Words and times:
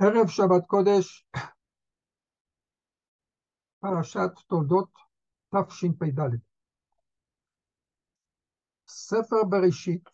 ערב 0.00 0.28
שבת 0.28 0.66
קודש, 0.66 1.26
פרשת 3.80 4.30
תולדות 4.48 4.90
תשפ"ד. 5.54 6.20
ספר 8.88 9.44
בראשית 9.50 10.08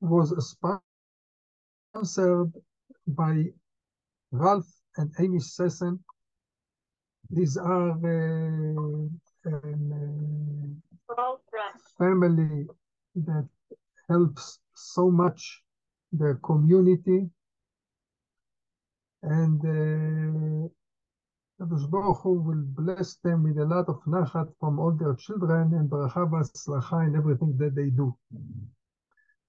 was 0.00 0.56
sponsored 1.94 2.52
by 3.06 3.52
Ralph 4.32 4.72
and 4.96 5.10
Amy 5.18 5.38
Sesson. 5.38 5.98
These 7.28 7.56
are 7.58 7.90
uh, 7.90 9.08
an, 9.44 10.78
uh, 11.08 11.36
family 11.98 12.66
that 13.14 13.48
helps 14.08 14.58
so 14.74 15.10
much 15.10 15.62
the 16.17 16.39
community 16.43 17.29
and 19.23 19.59
uh, 19.65 20.67
Kadosh 21.59 21.89
Baruch 21.89 22.17
Hu 22.21 22.41
will 22.41 22.63
bless 22.67 23.15
them 23.23 23.43
with 23.43 23.57
a 23.57 23.65
lot 23.65 23.87
of 23.87 24.03
nachat 24.05 24.53
from 24.59 24.77
all 24.77 24.91
their 24.91 25.15
children 25.15 25.73
and 25.73 25.89
bracha 25.89 26.29
v'atzlacha 26.29 27.07
in 27.07 27.15
everything 27.15 27.55
that 27.57 27.75
they 27.75 27.89
do. 27.89 28.15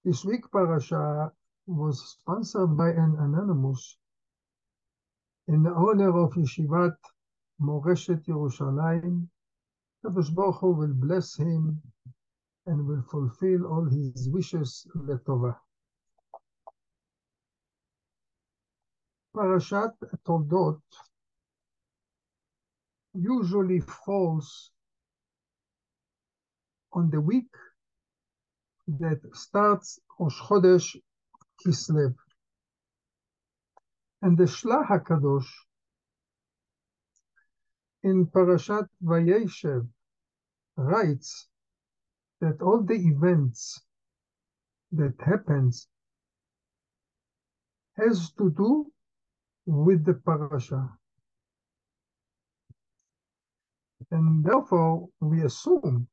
This 0.03 0.23
week 0.23 0.49
parasha 0.51 1.31
was 1.67 2.15
sponsored 2.19 2.77
by 2.77 2.89
an 2.91 3.17
anonymous 3.19 3.97
in 5.47 5.63
the 5.63 5.71
honor 5.71 6.17
of 6.17 6.33
Yeshivat 6.33 6.95
Moreshet 7.61 8.25
Yerushalayim. 8.25 9.27
Kadosh 10.03 10.33
Baruch 10.33 10.59
Hu 10.61 10.71
will 10.71 10.93
bless 10.93 11.35
him 11.35 11.81
and 12.65 12.87
will 12.87 13.03
fulfill 13.11 13.65
all 13.67 13.85
his 13.85 14.29
wishes 14.29 14.87
letovah. 14.95 15.57
Parashat 19.37 19.93
Toldot 20.25 20.81
usually 23.13 23.81
falls 23.81 24.71
on 26.91 27.11
the 27.11 27.21
week 27.21 27.53
that 28.87 29.19
starts 29.33 29.99
Rosh 30.19 30.39
Chodesh 30.41 30.95
Kislev. 31.63 32.15
And 34.23 34.35
the 34.35 34.45
Shlah 34.45 34.87
HaKadosh 34.87 35.51
in 38.01 38.25
Parashat 38.25 38.87
Vayeshev 39.03 39.87
writes 40.77 41.47
that 42.41 42.59
all 42.63 42.81
the 42.81 42.95
events 42.95 43.79
that 44.93 45.13
happens 45.23 45.87
has 47.97 48.31
to 48.39 48.49
do 48.49 48.91
with 49.67 50.05
the 50.05 50.13
parasha. 50.13 50.89
And 54.09 54.43
therefore, 54.43 55.09
we 55.19 55.43
assume 55.43 56.07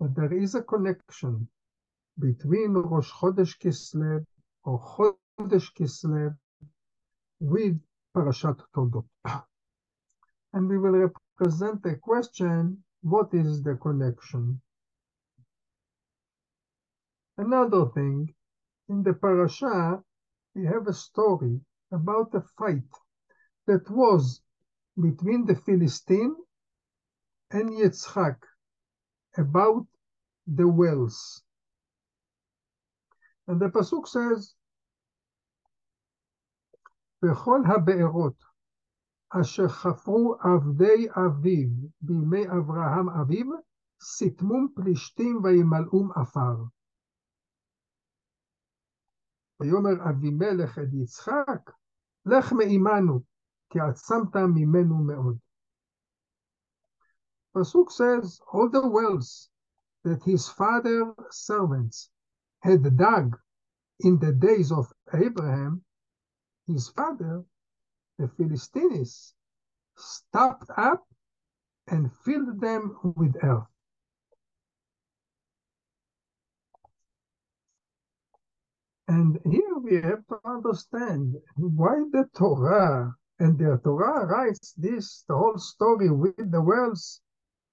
that 0.00 0.14
there 0.16 0.32
is 0.32 0.56
a 0.56 0.62
connection 0.62 1.48
between 2.18 2.72
Rosh 2.72 3.10
Chodesh 3.12 3.56
Kislev 3.58 4.26
or 4.64 4.80
Chodesh 5.38 5.72
Kislev 5.78 6.36
with 7.38 7.80
Parashat 8.14 8.60
Toldot. 8.74 9.06
And 10.52 10.68
we 10.68 10.78
will 10.78 11.12
represent 11.38 11.82
the 11.82 11.96
question, 11.96 12.82
what 13.02 13.32
is 13.32 13.62
the 13.62 13.76
connection? 13.76 14.60
Another 17.36 17.86
thing, 17.94 18.34
in 18.88 19.04
the 19.04 19.12
parasha, 19.12 20.02
we 20.54 20.64
have 20.64 20.88
a 20.88 20.92
story 20.92 21.60
about 21.91 22.33
a 22.33 22.41
fight 22.57 22.91
that 23.67 23.89
was 23.89 24.41
between 24.95 25.45
the 25.45 25.55
Philistine 25.55 26.35
and 27.51 27.69
Yitzchak 27.69 28.37
about 29.37 29.85
the 30.47 30.67
wells. 30.67 31.43
And 33.47 33.59
the 33.59 33.69
Pasuk 33.69 34.07
says, 34.07 34.55
בכל 37.21 37.61
הבארות 37.67 38.43
אשר 39.41 39.67
חפרו 39.67 40.35
עבדי 40.39 41.07
אביו 41.09 41.69
בימי 42.01 42.45
אברהם 42.47 43.09
אביו, 43.09 43.45
סתמום 44.01 44.67
פלישתים 44.75 45.39
וימלאום 45.43 46.11
עפר. 46.15 46.63
ויאמר 49.59 50.09
אבימלך 50.09 50.79
את 50.79 50.93
יצחק, 50.93 51.71
לך 52.27 52.53
מעמנו, 52.53 53.19
כי 53.69 53.79
עצמת 53.79 54.35
ממנו 54.35 55.03
מאוד. 55.03 55.37
Pasuk 57.55 57.91
says, 57.91 58.41
all 58.51 58.67
the 58.69 58.87
wells 58.87 59.49
that 60.03 60.23
his 60.23 60.49
father's 60.49 61.13
servants 61.29 62.09
had 62.61 62.97
dug 62.97 63.37
in 63.99 64.17
the 64.17 64.31
days 64.31 64.71
of 64.71 64.91
Abraham, 65.13 65.83
his 66.65 66.89
father, 66.89 67.43
the 68.17 68.27
Philistines, 68.27 69.35
stopped 69.95 70.69
up 70.75 71.07
and 71.87 72.11
filled 72.25 72.59
them 72.59 72.97
with 73.03 73.35
earth. 73.43 73.67
And 79.10 79.40
here 79.50 79.78
we 79.78 80.02
have 80.02 80.26
to 80.26 80.38
understand 80.44 81.34
why 81.56 82.04
the 82.12 82.28
Torah 82.36 83.16
and 83.38 83.58
the 83.58 83.80
Torah 83.82 84.26
writes 84.26 84.74
this, 84.76 85.24
the 85.26 85.34
whole 85.34 85.56
story 85.56 86.10
with 86.10 86.50
the 86.50 86.60
wells, 86.60 87.22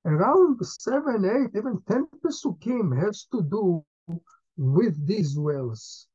around 0.06 0.66
seven, 0.66 1.26
eight, 1.26 1.58
even 1.58 1.82
ten 1.90 2.08
pesukim 2.24 2.98
has 2.98 3.26
to 3.34 3.42
do 3.42 3.84
with 4.56 5.06
these 5.06 5.38
wells. 5.38 6.08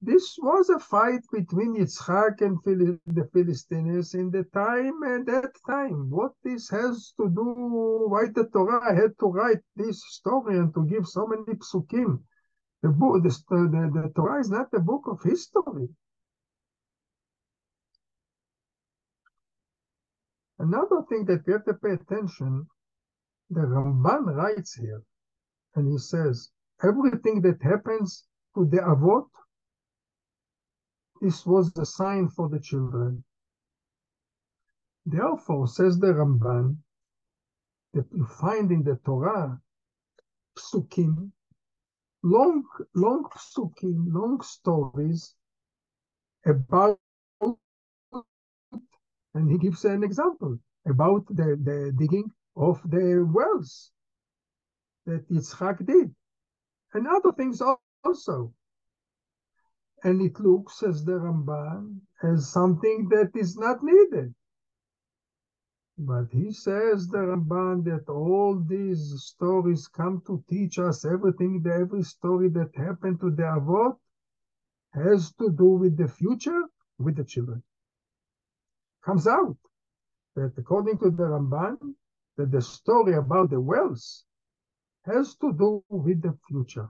This 0.00 0.38
was 0.40 0.70
a 0.70 0.78
fight 0.78 1.22
between 1.30 1.76
Yitzchak 1.76 2.40
and 2.40 2.62
Phil 2.62 2.96
the 3.04 3.28
Philistines 3.34 4.14
in 4.14 4.30
the 4.30 4.44
time 4.54 5.02
and 5.02 5.26
that 5.26 5.52
time. 5.66 6.08
What 6.08 6.32
this 6.44 6.70
has 6.70 7.12
to 7.18 7.28
do, 7.28 8.06
why 8.08 8.28
the 8.28 8.46
Torah 8.46 8.94
had 8.94 9.18
to 9.18 9.26
write 9.26 9.62
this 9.76 10.02
story 10.14 10.56
and 10.56 10.72
to 10.72 10.86
give 10.86 11.06
so 11.06 11.26
many 11.26 11.58
psukim 11.58 12.22
the 12.82 12.88
book, 12.90 13.22
the, 13.22 13.30
the, 13.50 13.90
the 14.02 14.12
Torah 14.14 14.40
is 14.40 14.50
not 14.50 14.68
a 14.74 14.80
book 14.80 15.02
of 15.06 15.22
history. 15.22 15.88
Another 20.58 21.02
thing 21.08 21.24
that 21.26 21.46
we 21.46 21.52
have 21.52 21.64
to 21.64 21.74
pay 21.74 21.92
attention, 21.92 22.66
the 23.50 23.60
Ramban 23.60 24.34
writes 24.34 24.74
here, 24.74 25.02
and 25.74 25.90
he 25.90 25.98
says, 25.98 26.50
everything 26.82 27.40
that 27.42 27.62
happens 27.62 28.24
to 28.54 28.64
the 28.66 28.78
Avot, 28.78 29.28
this 31.20 31.46
was 31.46 31.72
the 31.72 31.86
sign 31.86 32.28
for 32.28 32.48
the 32.48 32.60
children. 32.60 33.24
Therefore, 35.06 35.66
says 35.66 35.98
the 35.98 36.08
Ramban, 36.08 36.76
that 37.94 38.06
you 38.12 38.26
find 38.40 38.70
in 38.70 38.82
the 38.82 38.98
Torah 39.04 39.60
psukim 40.56 41.30
long, 42.28 42.62
long 42.94 43.24
psukim, 43.34 44.12
long 44.12 44.40
stories 44.42 45.34
about, 46.44 46.98
and 49.34 49.50
he 49.50 49.58
gives 49.58 49.84
an 49.84 50.02
example 50.02 50.58
about 50.86 51.26
the, 51.28 51.56
the 51.62 51.92
digging 51.96 52.30
of 52.56 52.80
the 52.90 53.24
wells 53.32 53.90
that 55.06 55.28
Yitzchak 55.30 55.84
did, 55.86 56.14
and 56.94 57.06
other 57.06 57.32
things 57.32 57.62
also. 58.04 58.52
And 60.04 60.22
it 60.22 60.38
looks 60.38 60.82
as 60.82 61.04
the 61.04 61.12
Ramban 61.12 62.00
as 62.22 62.52
something 62.52 63.08
that 63.08 63.30
is 63.34 63.56
not 63.56 63.82
needed. 63.82 64.34
But 65.98 66.30
he 66.30 66.52
says, 66.52 67.08
the 67.08 67.18
Ramban, 67.18 67.84
that 67.84 68.08
all 68.08 68.60
these 68.60 69.20
stories 69.20 69.88
come 69.88 70.22
to 70.28 70.44
teach 70.48 70.78
us 70.78 71.04
everything, 71.04 71.60
that 71.62 71.74
every 71.74 72.04
story 72.04 72.48
that 72.50 72.74
happened 72.76 73.20
to 73.20 73.30
the 73.30 73.42
Avot 73.42 73.96
has 74.94 75.32
to 75.34 75.50
do 75.50 75.70
with 75.70 75.96
the 75.96 76.06
future, 76.08 76.62
with 76.98 77.16
the 77.16 77.24
children. 77.24 77.64
Comes 79.04 79.26
out 79.26 79.56
that 80.36 80.52
according 80.56 80.98
to 80.98 81.10
the 81.10 81.24
Ramban, 81.24 81.94
that 82.36 82.52
the 82.52 82.62
story 82.62 83.14
about 83.14 83.50
the 83.50 83.60
wells 83.60 84.24
has 85.04 85.34
to 85.36 85.52
do 85.52 85.82
with 85.88 86.22
the 86.22 86.38
future. 86.48 86.88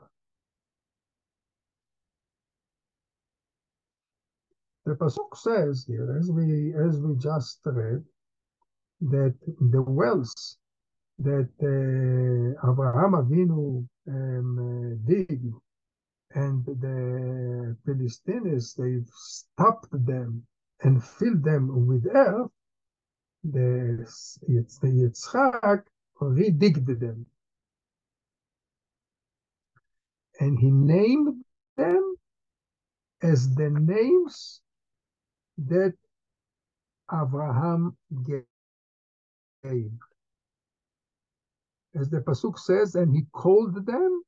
The 4.84 4.94
pasuk 4.94 5.37
says 5.37 5.84
here, 5.87 6.16
as 6.19 6.31
we 6.31 6.75
as 6.75 7.00
we 7.00 7.16
just 7.16 7.60
read, 7.64 8.05
that 9.00 9.35
the 9.73 9.83
wells 9.83 10.59
that 11.19 11.49
uh, 11.62 12.71
Abraham 12.71 13.12
Avinu 13.12 13.87
um, 14.09 14.59
uh, 14.59 15.11
dig 15.11 15.53
and 16.35 16.65
the 16.65 17.77
Philistines, 17.85 18.75
they've 18.75 19.09
stopped 19.15 19.91
them 19.93 20.47
and 20.83 21.03
filled 21.03 21.43
them 21.43 21.87
with 21.87 22.06
earth, 22.15 22.50
the, 23.45 24.03
it's 24.49 24.79
the 24.79 24.89
Yitzchak 24.89 25.83
redigged 26.21 27.01
them. 27.01 27.27
And 30.41 30.59
he 30.59 30.71
named 30.71 31.44
them 31.77 32.15
as 33.23 33.55
the 33.55 33.71
names 33.71 34.61
that 35.67 35.94
Abraham 37.12 37.97
gave. 38.25 38.44
As 39.64 39.90
the 42.10 42.20
Pasuk 42.20 42.58
says, 42.58 42.94
and 42.94 43.14
he 43.14 43.22
called 43.32 43.87
them 43.87 44.22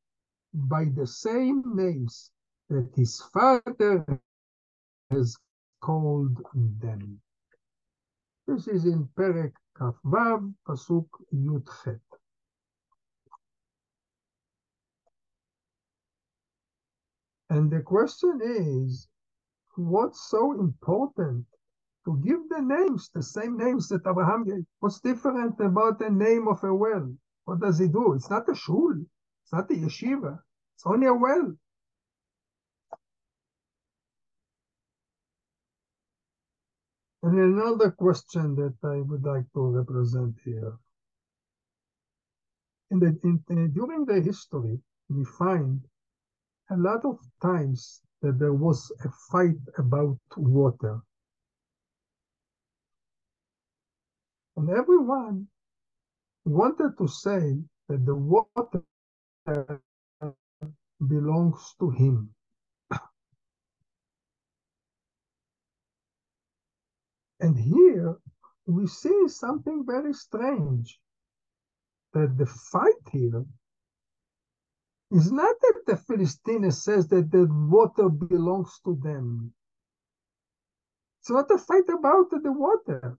by 0.53 0.87
the 0.97 1.07
same 1.07 1.63
names 1.77 2.33
that 2.69 2.91
his 2.97 3.21
father 3.33 4.21
has 5.11 5.37
called 5.81 6.39
them. 6.55 7.21
This 8.47 8.67
is 8.67 8.85
in 8.87 9.09
Perek 9.17 9.53
Kafvav, 9.79 10.53
Pasuk 10.67 11.07
Yudchet. 11.33 12.01
And 17.51 17.71
the 17.71 17.81
question 17.81 18.41
is, 18.43 19.09
what's 19.77 20.29
so 20.29 20.53
important 20.53 21.47
to 22.11 22.29
give 22.29 22.49
the 22.49 22.61
names, 22.61 23.11
the 23.15 23.23
same 23.23 23.57
names 23.57 23.89
that 23.89 24.07
Abraham 24.07 24.45
gave? 24.45 24.65
What's 24.81 25.01
different 25.01 25.61
about 25.61 25.99
the 25.99 26.11
name 26.11 26.49
of 26.49 26.63
a 26.65 26.75
well? 26.75 27.13
What 27.45 27.61
does 27.61 27.79
he 27.79 27.89
do? 27.89 28.15
It's 28.15 28.31
not 28.31 28.49
a 28.49 28.55
shul. 28.55 28.95
It's 29.45 29.53
not 29.53 29.71
a 29.71 29.75
yeshiva. 29.75 30.39
It's 30.75 30.87
only 30.87 31.07
a 31.07 31.15
well. 31.15 31.55
And 37.23 37.39
another 37.39 37.91
question 37.91 38.57
that 38.57 38.75
I 38.83 39.01
would 39.03 39.25
like 39.25 39.45
to 39.55 39.61
represent 39.61 40.35
here. 40.45 40.73
In 42.91 42.99
the, 42.99 43.19
in, 43.23 43.45
in, 43.51 43.73
during 43.73 44.05
the 44.05 44.21
history, 44.21 44.81
we 45.09 45.25
find 45.39 45.81
a 46.71 46.77
lot 46.77 47.05
of 47.05 47.19
times 47.43 48.01
that 48.23 48.39
there 48.39 48.55
was 48.55 48.91
a 49.05 49.11
fight 49.31 49.61
about 49.79 50.19
water. 50.37 51.01
And 54.61 54.69
everyone 54.69 55.49
wanted 56.45 56.99
to 56.99 57.09
say 57.09 57.65
that 57.89 58.05
the 58.05 58.15
water 58.15 58.83
belongs 61.09 61.75
to 61.81 61.89
him. 61.91 62.35
And 67.41 67.59
here 67.59 68.19
we 68.67 68.87
see 68.87 69.29
something 69.29 69.85
very 69.87 70.13
strange 70.13 71.01
that 72.13 72.37
the 72.37 72.47
fight 72.47 73.03
here 73.11 73.47
is 75.11 75.33
not 75.33 75.57
that 75.63 75.81
the 75.87 75.97
Philistines 75.97 76.85
says 76.85 77.09
that 77.09 77.31
the 77.31 77.47
water 77.51 78.11
belongs 78.11 78.79
to 78.85 78.95
them. 79.03 79.55
It's 81.21 81.31
not 81.31 81.51
a 81.51 81.59
fight 81.59 81.89
about 81.89 82.31
the 82.31 82.53
water. 82.53 83.19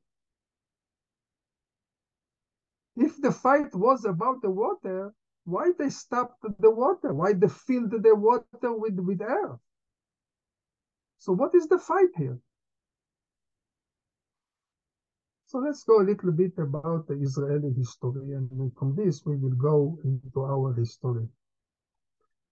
If 3.02 3.20
the 3.20 3.32
fight 3.32 3.74
was 3.74 4.06
about 4.06 4.44
the 4.44 4.52
water, 4.52 5.12
why 5.46 5.72
they 5.80 5.90
stopped 5.90 6.46
the 6.60 6.70
water? 6.70 7.12
Why 7.14 7.34
they 7.34 7.48
filled 7.48 7.92
the 7.92 8.16
water 8.16 8.72
with, 8.82 9.00
with 9.00 9.22
air? 9.22 9.58
So 11.18 11.34
what 11.34 11.56
is 11.56 11.66
the 11.68 11.80
fight 11.80 12.14
here? 12.16 12.38
So 15.48 15.58
let's 15.58 15.84
go 15.84 16.00
a 16.00 16.08
little 16.12 16.32
bit 16.32 16.54
about 16.58 17.08
the 17.08 17.16
Israeli 17.16 17.74
history, 17.74 18.34
and 18.38 18.72
from 18.78 18.96
this 18.96 19.26
we 19.26 19.36
will 19.36 19.58
go 19.72 19.98
into 20.04 20.44
our 20.44 20.72
history. 20.74 21.28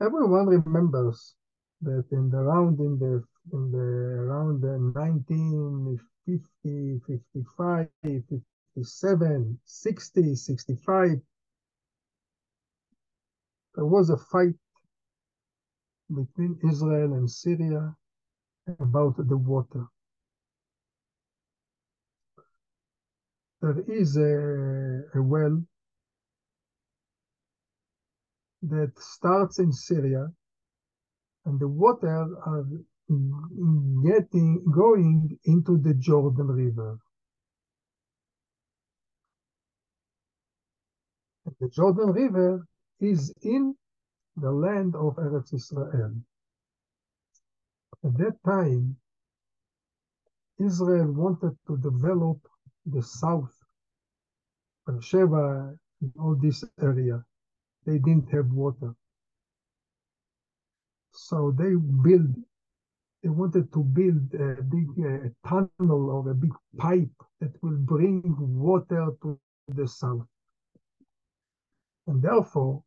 Everyone 0.01 0.47
remembers 0.47 1.35
that 1.81 2.05
in 2.11 2.29
the 2.29 2.41
round 2.41 2.79
in 2.79 2.97
the 2.97 3.23
in 3.53 3.71
the 3.71 3.87
around 4.25 4.61
the 4.61 4.75
uh, 4.75 4.99
1950, 4.99 6.99
55, 7.07 7.87
57, 8.75 9.59
60, 9.65 10.35
65, 10.35 11.09
there 13.75 13.85
was 13.85 14.09
a 14.09 14.17
fight 14.17 14.55
between 16.09 16.57
Israel 16.69 17.13
and 17.13 17.29
Syria 17.29 17.95
about 18.79 19.15
the 19.17 19.37
water. 19.37 19.85
There 23.61 23.83
is 23.87 24.15
a, 24.17 25.17
a 25.17 25.21
well 25.21 25.61
that 28.63 28.91
starts 28.97 29.59
in 29.59 29.71
Syria 29.71 30.27
and 31.45 31.59
the 31.59 31.67
water 31.67 32.27
are 32.45 32.65
getting 34.05 34.63
going 34.73 35.37
into 35.45 35.77
the 35.77 35.93
Jordan 35.95 36.47
River. 36.47 36.99
And 41.45 41.48
the 41.61 41.69
Jordan 41.69 42.11
River 42.11 42.65
is 43.01 43.33
in 43.43 43.75
the 44.37 44.51
land 44.51 44.95
of 44.95 45.15
Eretz 45.17 45.53
Israel. 45.53 46.13
At 48.05 48.17
that 48.19 48.35
time, 48.45 48.97
Israel 50.59 51.11
wanted 51.11 51.57
to 51.67 51.77
develop 51.77 52.39
the 52.85 53.03
south, 53.03 53.53
Beersheba, 54.87 55.75
and 56.01 56.13
all 56.19 56.35
this 56.35 56.63
area. 56.81 57.23
They 57.85 57.99
didn't 57.99 58.29
have 58.31 58.51
water. 58.51 58.95
So 61.13 61.53
they 61.57 61.75
built, 62.03 62.31
they 63.23 63.29
wanted 63.29 63.71
to 63.73 63.83
build 63.83 64.33
a 64.35 64.63
big 64.63 64.87
tunnel 65.47 66.11
or 66.11 66.31
a 66.31 66.35
big 66.35 66.53
pipe 66.77 67.09
that 67.41 67.51
will 67.63 67.77
bring 67.77 68.23
water 68.39 69.09
to 69.23 69.39
the 69.69 69.87
south. 69.87 70.27
And 72.09 72.23
therefore, 72.23 72.83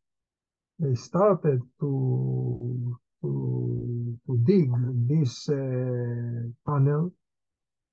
they 0.79 0.95
started 0.95 1.61
to, 1.79 2.99
to, 3.21 4.19
to 4.27 4.37
dig 4.43 4.69
this 5.07 5.47
uh, 5.47 6.51
tunnel 6.67 7.13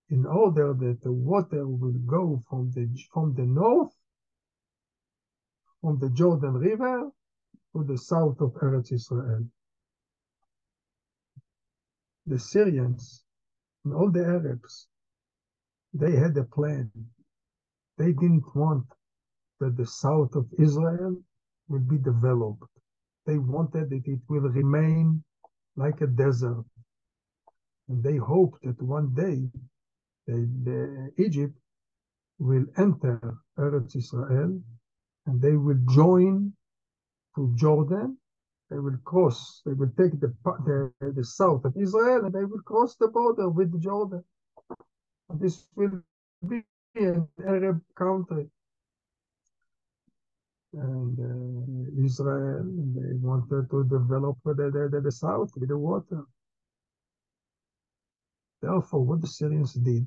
in 0.08 0.26
order 0.26 0.74
that 0.74 0.98
the 1.04 1.12
water 1.12 1.68
will 1.68 2.00
go 2.04 2.42
from 2.50 2.72
the, 2.74 2.88
from 3.14 3.34
the 3.34 3.46
north, 3.46 3.92
from 5.80 6.00
the 6.00 6.10
Jordan 6.10 6.54
River, 6.54 7.12
to 7.76 7.84
the 7.84 7.96
south 7.96 8.40
of 8.40 8.50
Eretz 8.54 8.90
Israel. 8.92 9.46
The 12.26 12.40
Syrians 12.40 13.22
and 13.84 13.94
all 13.94 14.10
the 14.10 14.24
Arabs, 14.24 14.88
they 15.94 16.16
had 16.16 16.36
a 16.36 16.42
plan. 16.42 16.90
They 17.98 18.10
didn't 18.12 18.52
want 18.56 18.86
that 19.60 19.76
the 19.76 19.86
south 19.86 20.34
of 20.36 20.46
Israel 20.58 21.16
will 21.68 21.80
be 21.80 21.98
developed. 21.98 22.64
They 23.26 23.38
wanted 23.38 23.90
that 23.90 24.02
it 24.06 24.20
will 24.28 24.42
remain 24.50 25.24
like 25.76 26.00
a 26.02 26.08
desert. 26.08 26.64
And 27.88 28.02
they 28.02 28.16
hoped 28.16 28.62
that 28.64 28.82
one 28.82 29.14
day 29.14 29.48
the, 30.26 30.48
Egypt 31.18 31.54
will 32.38 32.66
enter 32.78 33.20
Eretz 33.58 33.96
Israel 33.96 34.60
and 35.26 35.42
they 35.42 35.56
will 35.56 35.80
join 35.90 36.52
to 37.36 37.54
Jordan. 37.56 38.18
They 38.70 38.78
will 38.78 38.98
cross, 39.04 39.62
they 39.66 39.74
will 39.74 39.92
take 39.98 40.20
the, 40.20 40.34
the, 40.66 40.92
the 41.16 41.24
south 41.24 41.64
of 41.66 41.74
Israel 41.76 42.24
and 42.26 42.34
they 42.34 42.44
will 42.44 42.62
cross 42.62 42.96
the 42.96 43.08
border 43.08 43.48
with 43.50 43.80
Jordan. 43.82 44.24
And 45.30 45.40
this 45.40 45.66
will 45.76 46.02
be 46.48 46.62
an 46.96 47.28
Arab 47.46 47.82
country. 47.96 48.48
And 50.72 51.18
uh, 51.18 52.04
Israel, 52.04 52.64
they 52.94 53.14
wanted 53.16 53.70
to 53.70 53.84
develop 53.84 54.38
the, 54.44 54.88
the, 54.92 55.00
the 55.02 55.12
south 55.12 55.50
with 55.56 55.68
the 55.68 55.78
water. 55.78 56.22
Therefore, 58.62 59.04
what 59.04 59.20
the 59.20 59.26
Syrians 59.26 59.74
did, 59.74 60.06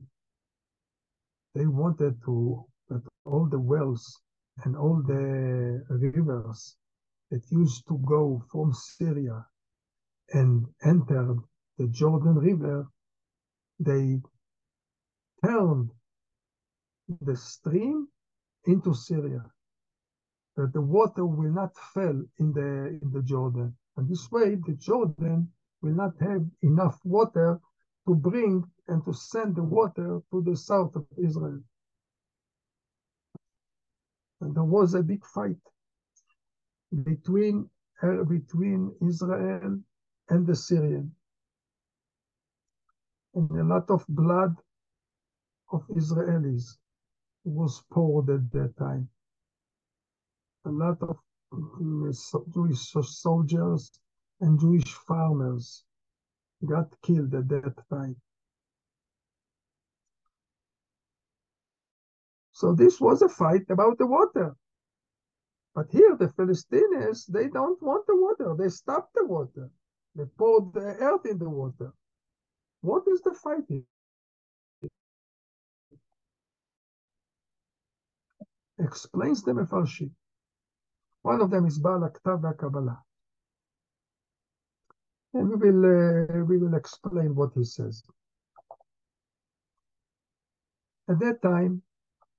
they 1.55 1.65
wanted 1.65 2.21
to 2.25 2.65
that 2.89 3.01
all 3.25 3.47
the 3.49 3.59
wells 3.59 4.19
and 4.63 4.75
all 4.75 5.01
the 5.05 5.83
rivers 5.89 6.75
that 7.31 7.41
used 7.49 7.87
to 7.87 7.97
go 8.05 8.43
from 8.51 8.73
Syria 8.73 9.45
and 10.33 10.65
entered 10.83 11.39
the 11.77 11.87
Jordan 11.87 12.35
River, 12.35 12.87
they 13.79 14.19
turned 15.43 15.89
the 17.21 17.35
stream 17.35 18.07
into 18.65 18.93
Syria, 18.93 19.43
that 20.57 20.73
the 20.73 20.81
water 20.81 21.25
will 21.25 21.51
not 21.51 21.75
fall 21.93 22.23
in 22.39 22.53
the 22.53 22.99
in 23.01 23.11
the 23.13 23.21
Jordan. 23.23 23.75
And 23.97 24.09
this 24.09 24.31
way, 24.31 24.55
the 24.55 24.73
Jordan 24.75 25.49
will 25.81 25.93
not 25.95 26.13
have 26.21 26.45
enough 26.63 26.99
water 27.05 27.59
to 28.07 28.15
bring 28.15 28.63
and 28.87 29.03
to 29.05 29.13
send 29.13 29.55
the 29.55 29.63
water 29.63 30.21
to 30.31 30.41
the 30.43 30.55
south 30.57 30.95
of 30.95 31.05
Israel. 31.17 31.59
And 34.41 34.55
there 34.55 34.63
was 34.63 34.93
a 34.93 35.03
big 35.03 35.25
fight 35.25 35.57
between, 37.03 37.69
uh, 38.03 38.23
between 38.25 38.91
Israel 39.01 39.79
and 40.29 40.47
the 40.47 40.55
Syrian. 40.55 41.15
And 43.35 43.49
a 43.51 43.63
lot 43.63 43.89
of 43.89 44.05
blood 44.09 44.55
of 45.71 45.83
Israelis 45.89 46.77
was 47.45 47.83
poured 47.91 48.29
at 48.29 48.51
that 48.51 48.75
time. 48.77 49.09
A 50.65 50.71
lot 50.71 50.97
of 51.01 51.17
uh, 51.51 52.39
Jewish 52.53 52.93
soldiers 53.03 53.91
and 54.41 54.59
Jewish 54.59 54.93
farmers 55.07 55.83
got 56.65 56.87
killed 57.01 57.33
at 57.35 57.49
that 57.49 57.75
time. 57.89 58.15
So 62.53 62.73
this 62.73 63.01
was 63.01 63.21
a 63.21 63.29
fight 63.29 63.69
about 63.69 63.97
the 63.97 64.07
water. 64.07 64.55
But 65.75 65.87
here 65.91 66.15
the 66.17 66.27
Palestinians, 66.27 67.25
they 67.27 67.47
don't 67.49 67.81
want 67.81 68.05
the 68.07 68.15
water. 68.15 68.55
They 68.57 68.69
stop 68.69 69.09
the 69.15 69.25
water. 69.25 69.69
They 70.15 70.25
pour 70.37 70.71
the 70.73 70.95
earth 71.01 71.25
in 71.25 71.39
the 71.39 71.49
water. 71.49 71.91
What 72.81 73.03
is 73.07 73.21
the 73.21 73.33
fight 73.33 73.63
here? 73.67 73.83
Explains 78.79 79.43
the 79.43 79.53
Mefarshim. 79.53 80.11
One 81.23 81.41
of 81.41 81.51
them 81.51 81.65
is 81.67 81.79
Baal 81.79 82.01
Aktav 82.01 82.57
Kabbalah. 82.57 83.01
And 85.33 85.49
we 85.49 85.71
will, 85.71 85.85
uh, 85.85 86.45
we 86.45 86.57
will 86.59 86.75
explain 86.75 87.35
what 87.35 87.51
he 87.55 87.63
says. 87.65 88.03
At 91.09 91.19
that 91.19 91.41
time, 91.41 91.81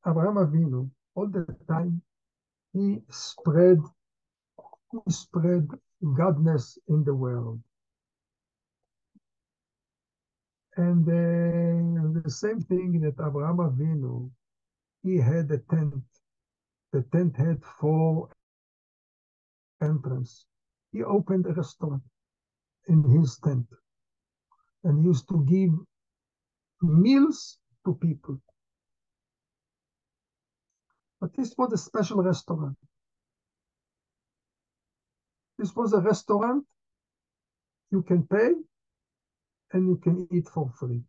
Abraham 0.06 0.36
Avinu, 0.36 0.90
all 1.16 1.28
the 1.28 1.46
time, 1.68 2.02
he 2.72 3.00
spread, 3.10 3.78
he 4.92 5.12
spread 5.12 5.68
godness 6.04 6.78
in 6.88 7.04
the 7.04 7.14
world. 7.14 7.60
And 10.76 11.08
uh, 11.08 12.20
the 12.22 12.30
same 12.30 12.60
thing 12.60 13.00
that 13.02 13.14
Abraham 13.24 13.58
Avinu, 13.58 14.30
he 15.02 15.18
had 15.18 15.50
a 15.50 15.58
tent. 15.74 16.02
The 16.92 17.02
tent 17.12 17.36
had 17.36 17.62
four 17.80 18.28
entrance. 19.84 20.46
He 20.92 21.02
opened 21.02 21.46
a 21.46 21.54
restaurant 21.54 22.02
in 22.88 23.04
his 23.04 23.38
tent 23.38 23.66
and 24.84 25.04
used 25.04 25.28
to 25.28 25.44
give 25.46 25.72
meals 26.82 27.58
to 27.86 27.94
people. 27.94 28.38
But 31.20 31.34
this 31.36 31.54
was 31.56 31.72
a 31.72 31.78
special 31.78 32.22
restaurant. 32.22 32.76
This 35.58 35.74
was 35.76 35.92
a 35.92 36.00
restaurant 36.00 36.64
you 37.90 38.02
can 38.02 38.26
pay 38.26 38.50
and 39.72 39.88
you 39.88 39.96
can 39.96 40.28
eat 40.32 40.48
for 40.48 40.68
free. 40.68 41.02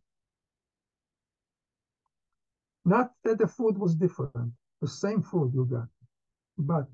Not 2.84 3.12
that 3.24 3.38
the 3.38 3.48
food 3.48 3.78
was 3.78 3.94
different, 3.96 4.52
the 4.80 4.88
same 4.88 5.22
food 5.22 5.52
you 5.54 5.66
got, 5.66 5.88
but 6.58 6.88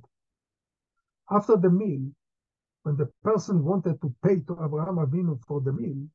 after 1.32 1.56
the 1.56 1.70
meal, 1.70 2.10
when 2.84 2.96
the 2.96 3.08
person 3.24 3.64
wanted 3.64 4.00
to 4.02 4.14
pay 4.24 4.40
to 4.40 4.54
Abraham 4.64 4.96
Avinu 4.96 5.40
for 5.46 5.60
the 5.60 5.72
meal, 5.72 6.06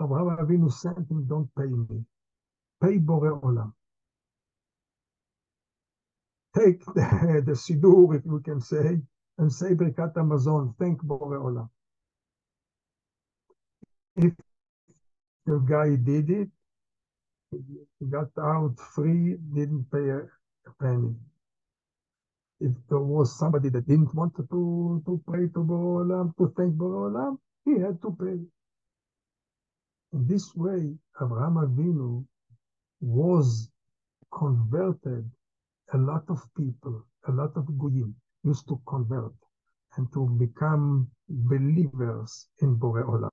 Abraham 0.00 0.38
Avinu 0.46 0.72
sent 0.72 1.10
him, 1.10 1.26
don't 1.28 1.50
pay 1.56 1.66
me, 1.66 2.04
pay 2.82 2.98
Bore 2.98 3.40
Olam. 3.42 3.72
Take 6.56 6.84
the, 6.94 7.42
the 7.46 7.52
Siddur, 7.52 8.16
if 8.16 8.24
you 8.26 8.40
can 8.44 8.60
say, 8.60 9.00
and 9.38 9.52
say 9.52 9.74
Birkat 9.74 10.14
Hamazon, 10.14 10.74
thank 10.78 11.02
Bore 11.02 11.38
Olam. 11.38 11.70
If 14.16 14.34
the 15.46 15.58
guy 15.68 15.96
did 15.96 16.30
it, 16.30 16.48
he 17.52 18.06
got 18.10 18.28
out 18.40 18.76
free, 18.94 19.36
didn't 19.54 19.86
pay 19.92 20.10
a 20.10 20.22
penny 20.80 21.14
if 22.64 22.72
there 22.88 22.98
was 22.98 23.38
somebody 23.38 23.68
that 23.68 23.86
didn't 23.86 24.14
want 24.14 24.34
to, 24.36 24.42
to 25.04 25.22
pay 25.30 25.48
to 25.52 25.60
Bore 25.62 26.04
Olam, 26.04 26.34
to 26.38 26.44
um, 26.44 26.54
thank 26.56 26.72
Bore 26.74 27.10
Olam, 27.10 27.28
um, 27.28 27.38
he 27.66 27.72
had 27.72 28.00
to 28.00 28.16
pay. 28.18 28.38
In 30.14 30.26
this 30.26 30.54
way, 30.54 30.94
Abraham 31.20 31.56
Avinu 31.56 32.24
was 33.00 33.68
converted. 34.32 35.30
A 35.92 35.98
lot 35.98 36.24
of 36.30 36.40
people, 36.56 37.04
a 37.28 37.32
lot 37.32 37.52
of 37.56 37.66
Goyim 37.78 38.14
used 38.44 38.66
to 38.68 38.80
convert 38.88 39.34
and 39.96 40.10
to 40.14 40.26
become 40.40 41.10
believers 41.28 42.48
in 42.62 42.74
Bore. 42.76 43.30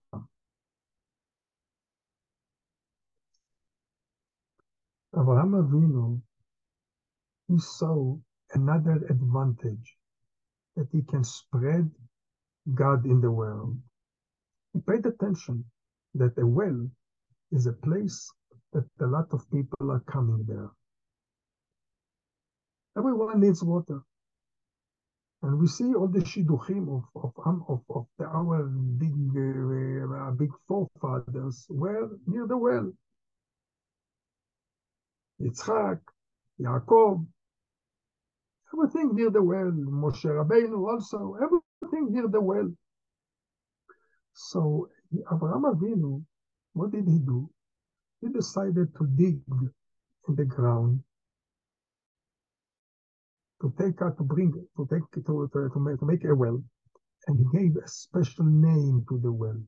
Abraham 5.18 5.52
Avinu, 5.54 6.22
he 7.48 7.58
saw 7.60 8.18
another 8.54 9.06
advantage 9.10 9.96
that 10.76 10.88
he 10.92 11.02
can 11.02 11.24
spread 11.24 11.90
God 12.74 13.06
in 13.06 13.22
the 13.22 13.32
world. 13.32 13.78
He 14.74 14.80
paid 14.80 15.06
attention 15.06 15.66
that 16.16 16.38
a 16.38 16.46
well 16.46 16.88
is 17.52 17.66
a 17.66 17.74
place 17.74 18.32
that 18.74 18.86
a 19.02 19.06
lot 19.06 19.28
of 19.32 19.50
people 19.52 19.92
are 19.92 20.04
coming 20.12 20.46
there. 20.48 20.70
Everyone 22.98 23.40
needs 23.40 23.64
water. 23.64 24.02
And 25.44 25.58
we 25.58 25.68
see 25.68 25.96
all 25.96 26.08
the 26.08 26.20
shidduchim 26.20 26.88
of, 26.98 27.04
of, 27.16 27.64
of, 27.68 27.82
of 27.90 28.06
the, 28.20 28.26
our 28.26 28.64
big, 28.64 29.14
uh, 29.36 30.32
big 30.32 30.52
forefathers 30.68 31.66
were 31.70 32.10
near 32.28 32.46
the 32.46 32.58
well. 32.58 32.92
Yitzchak, 35.42 36.00
Yaakov, 36.62 37.26
everything 38.74 39.16
near 39.16 39.30
the 39.30 39.42
well. 39.42 39.72
Moshe 39.72 40.26
Rabbeinu 40.26 40.92
also, 40.92 41.36
everything 41.42 42.12
near 42.14 42.28
the 42.28 42.42
well. 42.42 42.70
So 44.34 44.90
Abraham 45.34 45.64
Avinu, 45.64 46.24
what 46.74 46.92
did 46.92 47.08
he 47.08 47.20
do? 47.20 47.50
He 48.22 48.30
decided 48.30 48.96
to 48.98 49.08
dig 49.16 49.42
in 50.28 50.36
the 50.36 50.46
ground 50.46 51.02
to 53.62 53.74
take 53.80 54.02
out, 54.02 54.18
to 54.18 54.24
bring, 54.24 54.52
to 54.78 54.88
take, 54.92 55.04
to, 55.14 55.22
to, 55.22 55.70
to, 55.74 55.80
make, 55.80 56.00
to 56.00 56.06
make 56.06 56.24
a 56.24 56.34
well, 56.34 56.64
and 57.28 57.38
he 57.38 57.58
gave 57.58 57.76
a 57.78 57.88
special 57.88 58.46
name 58.46 59.06
to 59.10 59.20
the 59.22 59.32
well. 59.32 59.62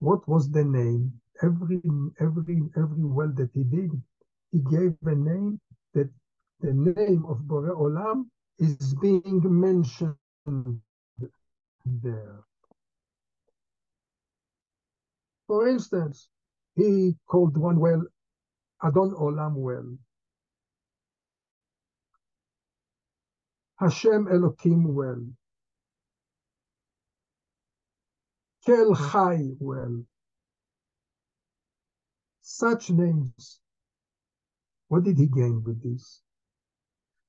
What 0.00 0.26
was 0.28 0.50
the 0.50 0.64
name? 0.64 1.12
Every 1.42 1.80
every 2.20 2.62
every 2.76 3.04
well 3.04 3.32
that 3.36 3.50
he 3.54 3.64
did, 3.64 3.90
he 4.52 4.58
gave 4.70 4.94
a 5.04 5.14
name 5.14 5.60
that 5.94 6.10
the 6.60 6.72
name 6.72 7.24
of 7.28 7.46
Bore 7.46 7.74
Olam 7.74 8.26
is 8.58 8.94
being 8.94 9.40
mentioned 9.44 10.16
there. 11.84 12.44
For 15.46 15.68
instance, 15.68 16.28
he 16.74 17.16
called 17.26 17.56
one 17.56 17.78
well 17.78 18.04
Adon 18.82 19.12
Olam 19.12 19.54
well. 19.54 19.96
Hashem 23.78 24.26
Elokim 24.26 24.94
well. 24.94 25.22
Kel 28.64 28.94
Chai 28.94 29.50
well. 29.58 30.02
Such 32.40 32.90
names. 32.90 33.60
What 34.88 35.04
did 35.04 35.18
he 35.18 35.26
gain 35.26 35.62
with 35.64 35.82
this? 35.82 36.23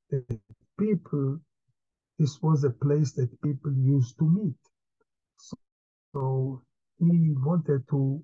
That 0.09 0.39
people, 0.79 1.39
this 2.19 2.41
was 2.41 2.63
a 2.63 2.69
place 2.69 3.11
that 3.13 3.41
people 3.41 3.73
used 3.73 4.17
to 4.19 4.25
meet. 4.29 4.55
So, 5.37 5.57
so 6.13 6.61
he 6.99 7.33
wanted 7.37 7.87
to 7.89 8.23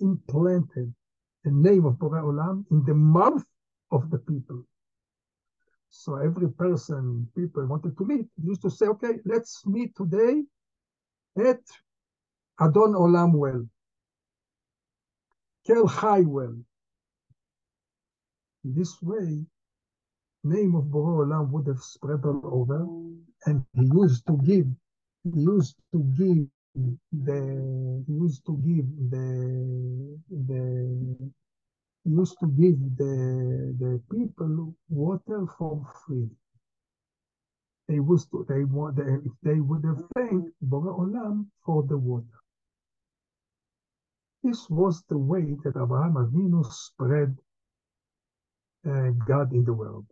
implant 0.00 0.68
the 0.74 1.50
name 1.50 1.86
of 1.86 1.98
Bore 1.98 2.22
Olam 2.22 2.64
in 2.70 2.84
the 2.84 2.94
mouth 2.94 3.44
of 3.92 4.10
the 4.10 4.18
people. 4.18 4.64
So 5.90 6.16
every 6.16 6.50
person 6.50 7.28
people 7.36 7.66
wanted 7.66 7.96
to 7.98 8.04
meet 8.04 8.26
used 8.42 8.62
to 8.62 8.70
say, 8.70 8.86
okay, 8.86 9.14
let's 9.24 9.64
meet 9.66 9.96
today 9.96 10.42
at 11.38 11.60
Adon 12.60 12.94
Olam 12.94 13.32
well, 13.32 13.66
Kel 15.66 15.88
Chai 15.88 16.20
well. 16.20 16.56
This 18.64 19.00
way, 19.00 19.44
name 20.46 20.74
of 20.76 20.84
Borei 20.84 21.26
Olam 21.26 21.50
would 21.52 21.66
have 21.68 21.80
spread 21.80 22.24
all 22.24 22.42
over, 22.44 22.86
and 23.46 23.64
he 23.74 23.86
used 23.94 24.26
to 24.28 24.38
give, 24.44 24.66
he 25.24 25.40
used 25.40 25.76
to 25.92 26.00
give 26.18 26.46
the, 27.12 28.04
he 28.06 28.12
used 28.14 28.46
to 28.46 28.54
give 28.66 28.86
the, 29.10 30.18
the, 30.30 31.32
he 32.04 32.10
used 32.10 32.38
to 32.40 32.46
give 32.48 32.78
the, 32.98 33.76
the 33.80 34.02
people 34.12 34.74
water 34.90 35.46
for 35.58 35.84
free. 36.06 36.28
They 37.88 38.00
was 38.00 38.26
to, 38.28 38.46
they 38.48 38.64
want, 38.64 38.96
they, 38.96 39.04
if 39.04 39.32
they 39.42 39.60
would 39.60 39.84
have 39.84 40.02
thanked 40.16 40.50
Borei 40.64 40.94
Olam 40.98 41.46
for 41.64 41.84
the 41.84 41.98
water. 41.98 42.26
This 44.44 44.70
was 44.70 45.04
the 45.10 45.18
way 45.18 45.56
that 45.64 45.76
Abraham 45.76 46.14
Avinu 46.14 46.64
spread 46.72 47.36
uh, 48.88 49.10
God 49.28 49.52
in 49.52 49.64
the 49.64 49.74
world. 49.74 50.06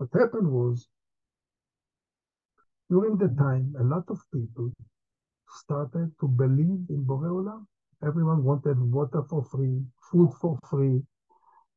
What 0.00 0.08
happened 0.18 0.50
was, 0.50 0.88
during 2.88 3.18
the 3.18 3.28
time, 3.36 3.74
a 3.78 3.84
lot 3.84 4.04
of 4.08 4.18
people 4.32 4.72
started 5.60 6.10
to 6.20 6.26
believe 6.26 6.88
in 6.88 7.04
Borei 7.04 7.28
Olam. 7.28 7.66
Everyone 8.02 8.42
wanted 8.42 8.80
water 8.80 9.22
for 9.28 9.44
free, 9.44 9.84
food 10.10 10.32
for 10.40 10.58
free, 10.70 11.02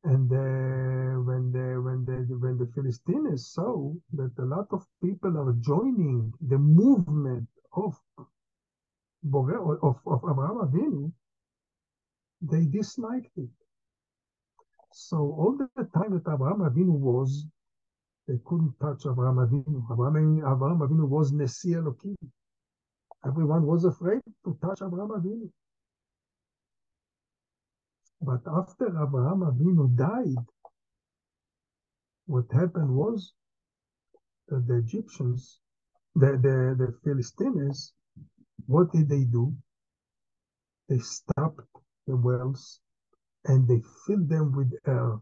and 0.04 0.32
uh, 0.32 1.20
when 1.20 1.52
the 1.52 1.78
when 1.84 2.06
the 2.06 2.16
when 2.40 2.56
the 2.56 2.66
Philistines 2.74 3.48
saw 3.52 3.92
that 4.14 4.32
a 4.38 4.46
lot 4.46 4.68
of 4.70 4.86
people 5.02 5.36
are 5.36 5.52
joining 5.60 6.32
the 6.48 6.56
movement 6.56 7.46
of 7.74 7.92
Borei, 9.22 9.60
of, 9.82 10.00
of 10.06 10.20
Abraham 10.30 10.64
Avinu, 10.64 11.12
they 12.40 12.64
disliked 12.64 13.36
it. 13.36 13.50
So 14.92 15.18
all 15.18 15.58
the 15.58 15.68
time 15.92 16.12
that 16.14 16.32
Abraham 16.32 16.60
Avinu 16.60 16.96
was, 16.98 17.44
they 18.28 18.38
couldn't 18.44 18.74
touch 18.80 19.02
Abraham 19.06 19.36
Avinu. 19.36 19.84
Abraham, 19.92 20.38
Abraham 20.38 20.78
Avinu 20.80 21.08
was 21.08 21.32
Nesi 21.32 21.74
Elokim. 21.74 22.16
Everyone 23.26 23.66
was 23.66 23.84
afraid 23.84 24.20
to 24.44 24.56
touch 24.62 24.80
Abraham 24.82 25.10
Avinu. 25.10 25.50
But 28.20 28.40
after 28.46 28.86
Abraham 28.88 29.40
Avinu 29.40 29.94
died, 29.96 30.44
what 32.26 32.46
happened 32.52 32.90
was 32.94 33.34
that 34.48 34.66
the 34.66 34.76
Egyptians, 34.76 35.60
the, 36.14 36.38
the, 36.40 36.76
the 36.78 36.94
Philistines, 37.04 37.92
what 38.66 38.92
did 38.92 39.08
they 39.08 39.24
do? 39.24 39.54
They 40.88 40.98
stopped 40.98 41.60
the 42.06 42.16
wells 42.16 42.80
and 43.46 43.68
they 43.68 43.82
filled 44.06 44.28
them 44.28 44.52
with 44.56 44.72
air. 44.86 45.18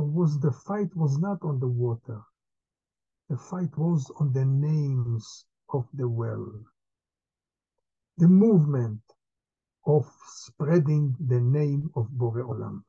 Was 0.00 0.38
the 0.38 0.52
fight 0.52 0.94
was 0.94 1.18
not 1.18 1.42
on 1.42 1.58
the 1.58 1.66
water. 1.66 2.22
The 3.28 3.36
fight 3.36 3.76
was 3.76 4.10
on 4.20 4.32
the 4.32 4.44
names 4.44 5.44
of 5.70 5.88
the 5.92 6.08
well. 6.08 6.52
The 8.16 8.28
movement 8.28 9.00
of 9.86 10.06
spreading 10.28 11.16
the 11.18 11.40
name 11.40 11.90
of 11.96 12.06
Borei 12.16 12.44
Olam. 12.44 12.84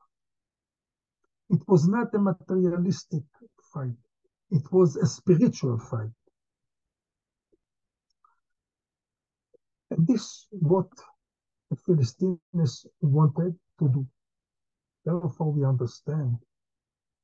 It 1.48 1.62
was 1.66 1.88
not 1.88 2.14
a 2.14 2.18
materialistic 2.18 3.24
fight. 3.74 3.98
It 4.50 4.70
was 4.72 4.96
a 4.96 5.06
spiritual 5.06 5.78
fight. 5.78 6.10
And 9.90 10.06
this 10.06 10.46
what 10.50 10.90
the 11.70 11.76
Philistines 11.76 12.86
wanted 13.00 13.58
to 13.80 13.88
do. 13.88 14.06
Therefore, 15.04 15.52
we 15.52 15.64
understand 15.64 16.38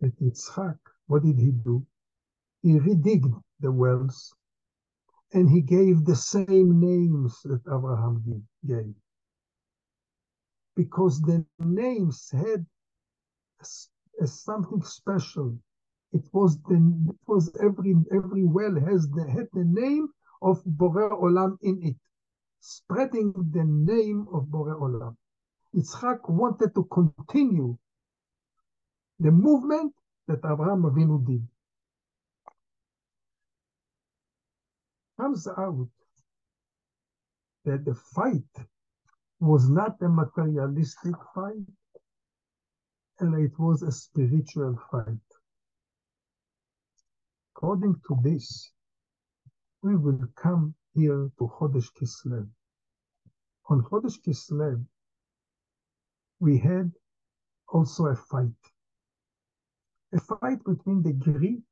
that 0.00 0.18
Yitzhak, 0.20 0.78
what 1.06 1.22
did 1.22 1.38
he 1.38 1.50
do? 1.50 1.84
He 2.62 2.78
redigged 2.78 3.32
the 3.60 3.72
wells 3.72 4.34
and 5.32 5.48
he 5.50 5.60
gave 5.60 6.04
the 6.04 6.16
same 6.16 6.80
names 6.80 7.40
that 7.44 7.60
Abraham 7.66 8.46
gave. 8.66 8.94
Because 10.74 11.20
the 11.22 11.44
names 11.58 12.30
had 12.30 12.66
something 14.24 14.82
special. 14.82 15.58
It 16.12 16.24
was 16.32 16.58
the 16.62 16.76
it 17.08 17.16
was 17.26 17.54
every 17.60 17.94
every 18.12 18.44
well 18.44 18.74
has 18.80 19.08
the 19.08 19.28
had 19.28 19.48
the 19.52 19.64
name 19.64 20.08
of 20.42 20.62
Borei 20.64 21.10
Olam 21.10 21.56
in 21.62 21.82
it, 21.82 21.96
spreading 22.60 23.32
the 23.52 23.64
name 23.64 24.26
of 24.32 24.44
Borei 24.44 24.78
Olam. 24.80 25.16
Yitzhak 25.74 26.28
wanted 26.28 26.74
to 26.74 26.84
continue 26.84 27.76
the 29.18 29.30
movement 29.30 29.92
that 30.28 30.38
Abraham 30.38 30.82
Avinu 30.82 31.24
did. 31.26 31.46
Comes 35.18 35.48
out 35.48 35.88
that 37.64 37.84
the 37.84 37.94
fight 37.94 38.66
was 39.40 39.68
not 39.68 40.00
a 40.02 40.08
materialistic 40.08 41.14
fight, 41.34 41.66
and 43.20 43.34
it 43.42 43.58
was 43.58 43.82
a 43.82 43.90
spiritual 43.90 44.78
fight. 44.90 45.28
According 47.54 47.94
to 48.06 48.18
this, 48.22 48.70
we 49.82 49.96
will 49.96 50.20
come 50.36 50.74
here 50.94 51.30
to 51.38 51.50
Chodesh 51.58 51.88
Kislev. 51.98 52.46
On 53.70 53.82
Chodesh 53.82 54.20
Kislev, 54.20 54.84
we 56.40 56.58
had 56.58 56.92
also 57.68 58.06
a 58.06 58.16
fight. 58.16 58.75
A 60.12 60.20
fight 60.20 60.62
between 60.64 61.02
the 61.02 61.12
Greek 61.12 61.64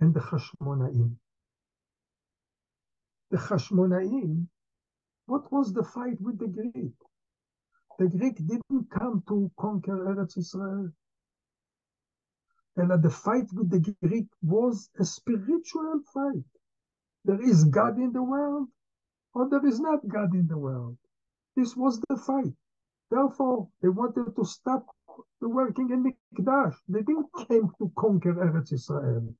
and 0.00 0.14
the 0.14 0.20
Hashmonaim. 0.20 1.16
The 3.30 3.38
Hashmonaim, 3.38 4.46
what 5.26 5.50
was 5.52 5.72
the 5.72 5.84
fight 5.84 6.20
with 6.20 6.38
the 6.38 6.48
Greek? 6.48 6.94
The 7.98 8.08
Greek 8.08 8.36
didn't 8.36 8.90
come 8.90 9.22
to 9.28 9.50
conquer 9.58 9.96
Eretz 10.06 10.36
Israel. 10.36 10.90
And 12.76 13.02
the 13.02 13.10
fight 13.10 13.52
with 13.52 13.70
the 13.70 13.94
Greek 14.06 14.28
was 14.42 14.88
a 15.00 15.04
spiritual 15.04 16.00
fight. 16.14 16.44
There 17.24 17.42
is 17.42 17.64
God 17.64 17.98
in 17.98 18.12
the 18.12 18.22
world, 18.22 18.68
or 19.34 19.48
there 19.48 19.66
is 19.66 19.80
not 19.80 20.06
God 20.06 20.34
in 20.34 20.46
the 20.46 20.58
world. 20.58 20.96
This 21.56 21.76
was 21.76 22.00
the 22.08 22.16
fight. 22.16 22.54
Therefore, 23.10 23.68
they 23.82 23.88
wanted 23.88 24.36
to 24.36 24.44
stop 24.44 24.86
the 25.40 25.48
working 25.48 25.90
in 25.90 26.04
Mikdash. 26.04 26.76
They 26.88 27.02
didn't 27.02 27.28
came 27.48 27.70
to 27.78 27.92
conquer 27.96 28.34
Eretz 28.34 28.72
Israel. 28.72 29.34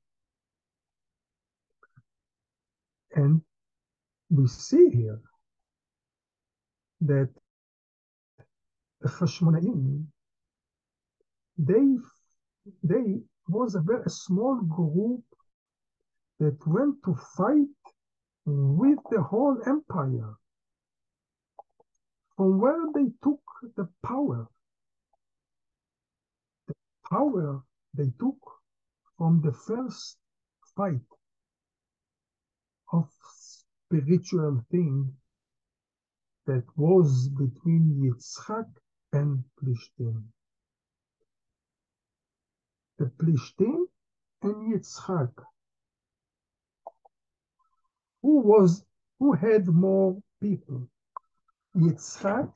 And 3.15 3.41
we 4.29 4.47
see 4.47 4.89
here 4.89 5.21
that 7.01 7.29
the 9.01 9.09
Hashmonaim, 9.09 10.05
they, 11.57 11.97
they 12.83 13.21
was 13.47 13.75
a 13.75 13.81
very 13.81 14.09
small 14.09 14.61
group 14.61 15.23
that 16.39 16.57
went 16.67 16.95
to 17.03 17.15
fight 17.35 17.67
with 18.45 18.99
the 19.11 19.21
whole 19.21 19.57
empire 19.65 20.33
from 22.37 22.59
where 22.59 22.85
they 22.93 23.11
took 23.23 23.41
the 23.75 23.87
power. 24.05 24.47
Power 27.09 27.63
they 27.95 28.11
took 28.19 28.39
from 29.17 29.41
the 29.41 29.51
first 29.51 30.17
fight 30.75 31.09
of 32.93 33.09
spiritual 33.33 34.63
thing 34.71 35.13
that 36.45 36.63
was 36.75 37.29
between 37.29 37.85
Yitzhak 38.03 38.69
and 39.13 39.43
Plishtim. 39.59 40.23
The 42.97 43.05
Plishtim 43.05 43.85
and 44.43 44.73
Yitzhak. 44.73 45.33
Who 48.21 48.39
was 48.39 48.83
who 49.17 49.33
had 49.33 49.67
more 49.67 50.21
people? 50.41 50.87
Yitzhak 51.75 52.53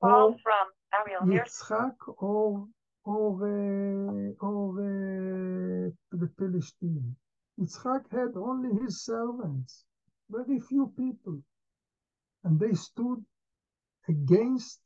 Call 0.00 0.36
from 0.42 0.66
Ariel. 0.92 1.22
Yitzhak 1.22 1.96
or 2.18 2.66
or 3.04 3.34
uh, 4.40 5.90
the 6.12 6.28
Philistine. 6.38 7.16
Yitzhak 7.58 8.10
had 8.10 8.36
only 8.36 8.70
his 8.82 9.04
servants, 9.04 9.84
very 10.30 10.60
few 10.60 10.92
people, 10.96 11.42
and 12.44 12.58
they 12.58 12.74
stood 12.74 13.24
against 14.08 14.80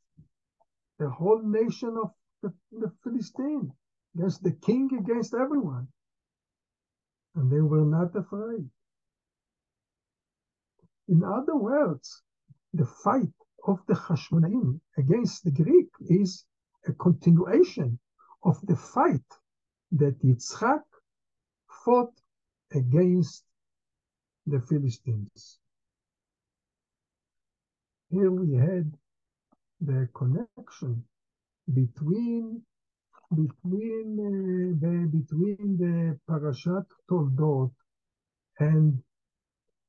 the 0.99 1.09
whole 1.09 1.41
nation 1.43 1.95
of 2.01 2.11
the, 2.41 2.53
the 2.71 2.91
Philistine, 3.03 3.71
against 4.15 4.43
the 4.43 4.51
king, 4.51 4.89
against 4.99 5.33
everyone, 5.33 5.87
and 7.35 7.51
they 7.51 7.61
were 7.61 7.85
not 7.85 8.15
afraid. 8.15 8.67
In 11.07 11.23
other 11.23 11.55
words, 11.55 12.23
the 12.73 12.85
fight 12.85 13.33
of 13.67 13.79
the 13.87 13.93
Hashmonaim 13.93 14.79
against 14.97 15.43
the 15.43 15.51
Greek 15.51 15.89
is 16.01 16.45
a 16.87 16.93
continuation 16.93 17.99
of 18.47 18.57
the 18.65 18.75
fight 18.75 19.29
that 19.91 20.15
Yitzchak 20.23 20.83
fought 21.83 22.15
against 22.71 23.43
the 24.45 24.61
Philistines. 24.69 25.59
Here 28.09 28.31
we 28.31 28.55
had 28.55 28.87
the 29.81 30.07
connection 30.13 31.03
between 31.73 32.61
between 33.35 34.07
uh, 34.27 34.79
the 34.83 34.95
between 35.17 35.65
the 35.83 36.17
Parashat 36.29 36.87
Toldot 37.09 37.73
and 38.59 38.97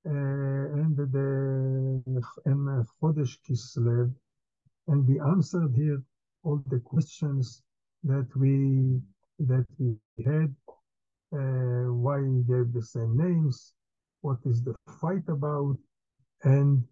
uh, 0.04 0.80
and 0.80 0.96
the 0.96 2.32
and 2.50 2.86
Chodesh 3.00 3.38
Kislev, 3.44 4.12
and 4.88 5.06
we 5.06 5.20
answered 5.20 5.72
here 5.76 6.02
all 6.42 6.60
the 6.66 6.80
questions 6.80 7.62
that 8.04 8.28
we 8.36 9.00
that 9.40 9.66
we 9.78 9.96
had. 10.24 10.54
Uh, 11.30 11.92
why 11.92 12.20
he 12.20 12.42
gave 12.48 12.72
the 12.72 12.82
same 12.82 13.16
names? 13.16 13.74
What 14.22 14.38
is 14.46 14.62
the 14.62 14.74
fight 15.00 15.28
about? 15.28 15.76
And 16.44 16.84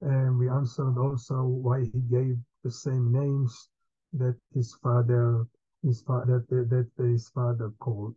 and 0.00 0.38
we 0.38 0.48
answered 0.48 0.98
also 0.98 1.42
why 1.44 1.80
he 1.80 2.00
gave 2.10 2.36
the 2.62 2.70
same 2.70 3.12
names 3.12 3.68
that 4.12 4.36
his 4.54 4.74
father 4.82 5.46
his 5.82 6.02
father 6.02 6.44
that, 6.48 6.90
that 6.96 7.04
his 7.04 7.28
father 7.30 7.70
called. 7.78 8.16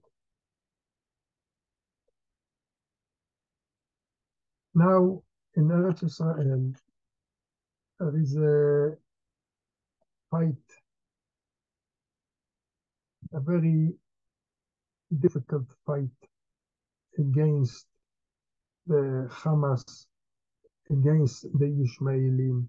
Now 4.74 5.24
in 5.56 5.68
Eretz 5.70 6.04
Israel 6.04 6.74
there 8.00 8.18
is 8.18 8.36
a 8.38 8.96
fight, 10.30 10.56
a 13.38 13.39
very 13.39 13.93
difficult 15.19 15.65
fight 15.86 16.10
against 17.19 17.86
the 18.88 19.30
Hamas, 19.32 19.84
against 20.89 21.43
the 21.60 21.65
Ishmaelim. 21.65 22.65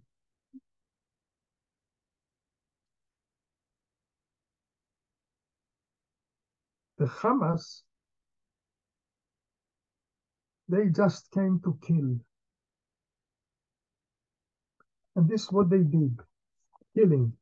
The 6.99 7.07
Hamas, 7.07 7.83
they 10.69 10.89
just 10.89 11.31
came 11.31 11.61
to 11.65 11.79
kill. 11.87 12.19
And 15.17 15.29
this 15.29 15.45
is 15.45 15.53
what 15.53 15.71
they 15.71 15.79
did, 15.79 16.19
killing. 16.95 17.33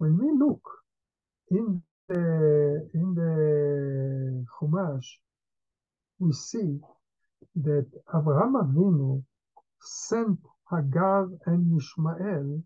When 0.00 0.16
we 0.16 0.32
look 0.32 0.62
in 1.50 1.82
the, 2.08 2.88
in 2.94 3.14
the 3.14 4.46
Chumash, 4.48 5.18
we 6.18 6.32
see 6.32 6.80
that 7.56 7.86
Abraham 8.08 8.54
Avinu 8.54 9.22
sent 9.82 10.38
Hagar 10.70 11.28
and 11.44 11.76
Ishmael 11.76 12.62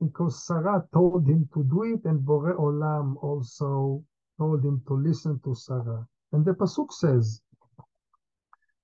because 0.00 0.46
Sarah 0.46 0.88
told 0.94 1.28
him 1.28 1.50
to 1.52 1.64
do 1.64 1.82
it, 1.82 2.06
and 2.06 2.24
Bore 2.24 2.56
Olam 2.56 3.22
also 3.22 4.02
told 4.38 4.64
him 4.64 4.82
to 4.88 4.94
listen 4.94 5.38
to 5.44 5.54
Sarah. 5.54 6.08
And 6.32 6.46
the 6.46 6.52
Pasuk 6.54 6.92
says, 6.92 7.42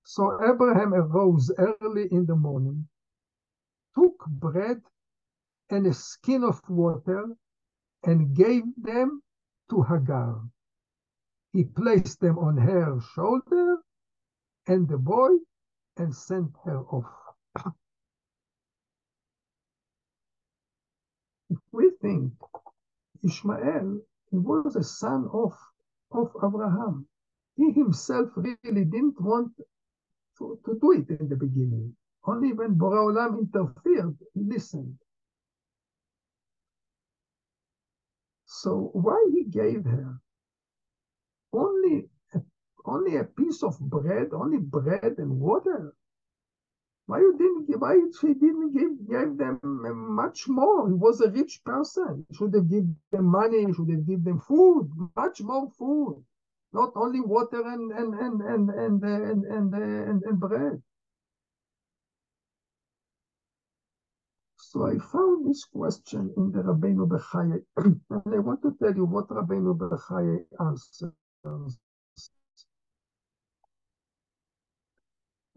So 0.03 0.37
Abraham 0.47 0.93
arose 0.93 1.51
early 1.57 2.09
in 2.11 2.27
the 2.27 2.35
morning, 2.35 2.87
took 3.95 4.23
bread 4.27 4.81
and 5.71 5.87
a 5.87 5.93
skin 5.95 6.43
of 6.43 6.61
water, 6.69 7.25
and 8.03 8.35
gave 8.35 8.63
them 8.77 9.21
to 9.69 9.81
Hagar. 9.83 10.41
He 11.53 11.63
placed 11.63 12.19
them 12.19 12.37
on 12.39 12.57
her 12.57 12.99
shoulder 13.15 13.77
and 14.67 14.87
the 14.87 14.97
boy 14.97 15.31
and 15.97 16.15
sent 16.15 16.51
her 16.65 16.79
off. 16.79 17.11
if 21.51 21.59
we 21.73 21.91
think 22.01 22.31
Ishmael, 23.23 23.99
he 24.31 24.37
was 24.37 24.75
a 24.75 24.83
son 24.83 25.27
of, 25.33 25.53
of 26.11 26.31
Abraham. 26.43 27.05
He 27.57 27.71
himself 27.71 28.29
really 28.35 28.85
didn't 28.85 29.19
want 29.21 29.51
to, 30.37 30.59
to 30.65 30.79
do 30.79 30.93
it 30.93 31.09
in 31.19 31.27
the 31.29 31.35
beginning. 31.35 31.95
Only 32.25 32.53
when 32.53 32.75
Borei 32.75 33.11
Olam 33.11 33.39
interfered, 33.39 34.15
he 34.33 34.41
listened. 34.43 34.97
So 38.63 38.91
why 38.93 39.19
he 39.33 39.43
gave 39.45 39.85
her 39.85 40.19
only 41.51 42.09
a, 42.35 42.41
only 42.85 43.15
a 43.17 43.23
piece 43.23 43.63
of 43.63 43.79
bread, 43.79 44.33
only 44.33 44.59
bread 44.59 45.15
and 45.17 45.39
water? 45.39 45.95
Why 47.07 47.19
you 47.21 47.33
didn't 47.37 47.65
give? 47.67 47.81
Why 47.81 47.95
she 48.19 48.33
didn't 48.35 48.71
give 48.73 48.93
gave 49.09 49.37
them 49.37 49.59
much 50.21 50.47
more? 50.47 50.87
He 50.89 50.93
was 50.93 51.21
a 51.21 51.31
rich 51.31 51.61
person. 51.65 52.25
He 52.29 52.35
should 52.35 52.53
have 52.53 52.69
given 52.69 52.97
them 53.11 53.25
money. 53.25 53.65
He 53.65 53.73
should 53.73 53.89
have 53.89 54.05
given 54.05 54.23
them 54.25 54.39
food, 54.39 54.91
much 55.15 55.41
more 55.41 55.67
food, 55.79 56.23
not 56.71 56.91
only 56.95 57.21
water 57.21 57.61
and 57.67 57.91
and 57.91 58.13
and 58.13 58.41
and 58.41 58.69
and 58.69 59.03
and 59.03 59.45
and, 59.45 59.73
and, 59.75 60.23
and 60.23 60.39
bread. 60.39 60.81
So 64.71 64.87
I 64.87 64.97
found 64.99 65.49
this 65.49 65.65
question 65.65 66.33
in 66.37 66.53
the 66.53 66.59
Rabbeinu 66.59 67.05
Bechaye, 67.05 67.61
and 67.75 67.99
I 68.09 68.39
want 68.39 68.61
to 68.61 68.73
tell 68.81 68.95
you 68.95 69.03
what 69.03 69.27
Rabbeinu 69.27 69.77
Bechaye 69.77 70.45
answers. 70.61 71.11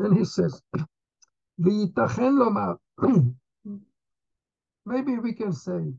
And 0.00 0.18
he 0.18 0.24
says, 0.24 0.60
lomar." 1.60 2.78
Maybe 4.84 5.18
we 5.20 5.32
can 5.32 5.52
say 5.52 5.94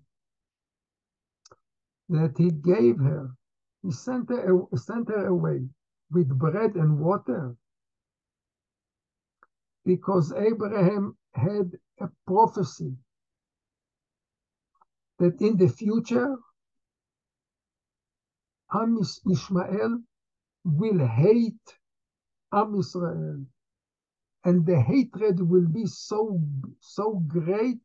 that 2.10 2.34
he 2.38 2.51
gave 2.51 2.99
her, 2.99 3.32
he 3.82 3.91
sent 3.91 4.28
her, 4.28 4.60
sent 4.75 5.08
her 5.08 5.28
away 5.28 5.69
with 6.12 6.38
bread 6.38 6.75
and 6.75 6.99
water, 6.99 7.56
because 9.86 10.34
Abraham 10.34 11.15
had 11.34 11.71
a 12.01 12.10
prophecy 12.28 12.93
that 15.19 15.41
in 15.41 15.58
the 15.58 15.69
future, 15.69 16.36
Am 18.73 18.99
Ishmael 19.32 19.99
will 20.65 21.08
hate 21.08 21.67
Am 22.54 22.75
Israel. 22.75 23.45
And 24.45 24.65
the 24.65 24.82
hatred 24.82 25.41
will 25.41 25.67
be 25.67 25.86
so, 25.88 26.41
so 26.82 27.23
great 27.28 27.80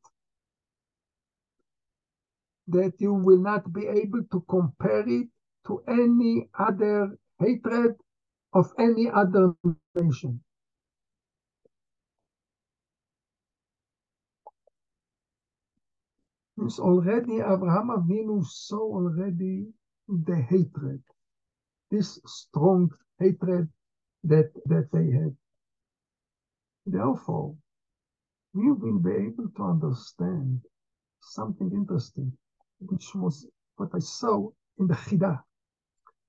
that 2.68 2.92
you 3.00 3.14
will 3.14 3.38
not 3.38 3.72
be 3.72 3.86
able 3.86 4.22
to 4.32 4.44
compare 4.48 5.08
it 5.08 5.28
to 5.66 5.82
any 5.88 6.48
other 6.58 7.18
hatred 7.40 7.96
of 8.54 8.72
any 8.78 9.10
other 9.10 9.54
nation. 9.96 10.42
Already 16.60 17.40
Abraham 17.40 17.88
Avinu 17.88 18.44
saw 18.44 18.82
already 18.82 19.72
the 20.08 20.36
hatred, 20.36 21.02
this 21.90 22.20
strong 22.26 22.90
hatred 23.18 23.66
that, 24.24 24.52
that 24.66 24.90
they 24.92 25.10
had. 25.10 25.34
Therefore, 26.84 27.56
we 28.52 28.70
will 28.72 28.98
be 28.98 29.12
able 29.12 29.48
to 29.56 29.62
understand 29.62 30.60
something 31.22 31.70
interesting, 31.72 32.36
which 32.80 33.14
was 33.14 33.46
what 33.76 33.94
I 33.94 34.00
saw 34.00 34.50
in 34.78 34.86
the 34.86 34.94
Chida. 34.94 35.42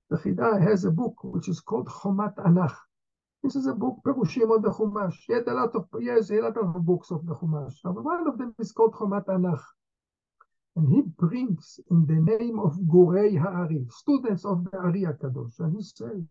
The 0.08 0.16
Chida 0.16 0.62
has 0.62 0.86
a 0.86 0.90
book 0.90 1.22
which 1.24 1.48
is 1.48 1.60
called 1.60 1.88
Chomat 1.88 2.36
Anach. 2.36 2.76
This 3.42 3.54
is 3.54 3.66
a 3.66 3.74
book, 3.74 3.98
Perushim 4.02 4.50
on 4.50 4.62
the 4.62 4.70
Chumash. 4.70 5.16
He 5.26 5.34
had 5.34 5.46
a 5.48 5.52
lot 5.54 5.74
of, 5.74 5.88
yes, 6.00 6.30
a 6.30 6.40
lot 6.40 6.56
of 6.56 6.72
books 6.86 7.10
of 7.10 7.26
the 7.26 7.34
Chumash. 7.34 7.74
One 7.82 8.26
of 8.28 8.38
them 8.38 8.54
is 8.58 8.72
called 8.72 8.94
Chomat 8.94 9.26
Anach. 9.26 9.62
And 10.76 10.88
he 10.92 11.02
brings 11.18 11.80
in 11.90 12.06
the 12.06 12.14
name 12.38 12.58
of 12.58 12.74
Gurei 12.88 13.38
Ha'ari, 13.38 13.86
students 13.90 14.44
of 14.44 14.64
the 14.64 14.78
Ari 14.78 15.02
Kadosh, 15.20 15.58
and 15.60 15.76
he 15.76 15.82
says 15.82 16.22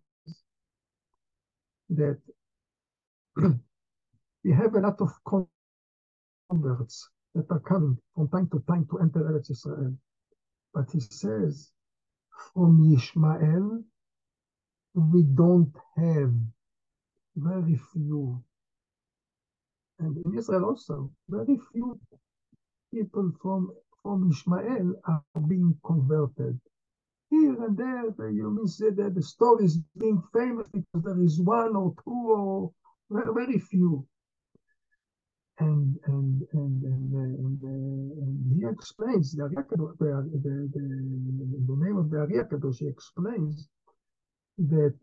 that 1.90 2.20
we 4.44 4.52
have 4.52 4.76
a 4.76 4.80
lot 4.82 5.00
of 5.02 5.10
converts 6.50 7.10
that 7.36 7.46
are 7.52 7.60
coming 7.60 7.98
from 8.16 8.30
time 8.30 8.50
to 8.52 8.60
time 8.68 8.88
to 8.92 9.00
enter 9.00 9.22
Eretz 9.22 9.52
Israel. 9.52 9.96
But 10.74 10.92
he 10.92 11.00
says, 11.02 11.72
from 12.54 12.94
Ishmael, 12.94 13.84
we 14.96 15.24
don't 15.24 15.74
have 15.98 16.34
very 17.36 17.80
few. 17.94 18.44
And 20.00 20.18
in 20.26 20.38
Israel 20.38 20.66
also, 20.66 21.12
very 21.30 21.58
few 21.74 22.00
people 22.94 23.32
from 23.42 23.72
from 24.04 24.30
Ishmael 24.32 24.94
are 25.06 25.24
being 25.48 25.76
converted. 25.86 26.60
Here 27.30 27.64
and 27.64 27.78
there, 27.78 28.30
you 28.30 28.52
may 28.52 28.68
say 28.68 28.90
that 28.92 29.16
the 29.16 29.22
story 29.24 29.66
is 29.66 29.80
being 29.98 30.22
famous 30.34 30.68
because 30.74 31.04
there 31.04 31.22
is 31.24 31.40
one 31.42 31.76
or 31.76 31.94
two 32.04 32.12
or 32.32 32.72
very 33.10 33.60
few. 33.60 34.06
And 35.60 35.96
and 36.06 36.42
and 36.54 36.84
and, 36.84 37.14
uh, 37.14 37.20
and, 37.20 37.60
uh, 37.64 38.24
and 38.24 38.58
he 38.58 38.68
explains 38.68 39.34
the, 39.34 39.48
the, 39.50 39.78
the, 40.00 40.70
the, 40.74 41.86
name 41.86 41.98
of 41.98 42.10
the 42.10 42.18
Ari 42.20 42.44
Kadosh, 42.50 42.80
he 42.80 42.88
explains 42.88 43.70
that 44.58 44.96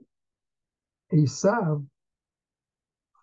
Esav 1.12 1.86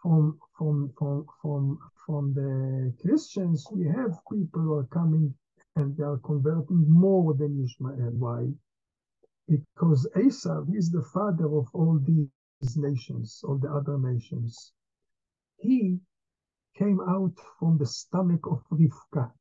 from 0.01 0.39
from 0.57 0.91
from 0.97 1.25
from 1.41 1.79
from 2.05 2.33
the 2.33 2.93
Christians, 3.01 3.67
we 3.71 3.85
have 3.87 4.11
people 4.31 4.61
who 4.61 4.73
are 4.73 4.87
coming 4.87 5.33
and 5.75 5.95
they 5.97 6.03
are 6.03 6.19
converting 6.25 6.85
more 6.89 7.33
than 7.33 7.63
Ishmael. 7.63 8.11
Why? 8.17 8.47
Because 9.47 10.07
Esav 10.15 10.75
is 10.75 10.91
the 10.91 11.03
father 11.13 11.45
of 11.45 11.67
all 11.73 11.99
these 11.99 12.77
nations, 12.77 13.41
all 13.43 13.57
the 13.57 13.71
other 13.71 13.97
nations. 13.97 14.73
He 15.57 15.99
came 16.77 16.99
out 17.01 17.33
from 17.59 17.77
the 17.77 17.85
stomach 17.85 18.41
of 18.47 18.63
Rivka. 18.71 19.31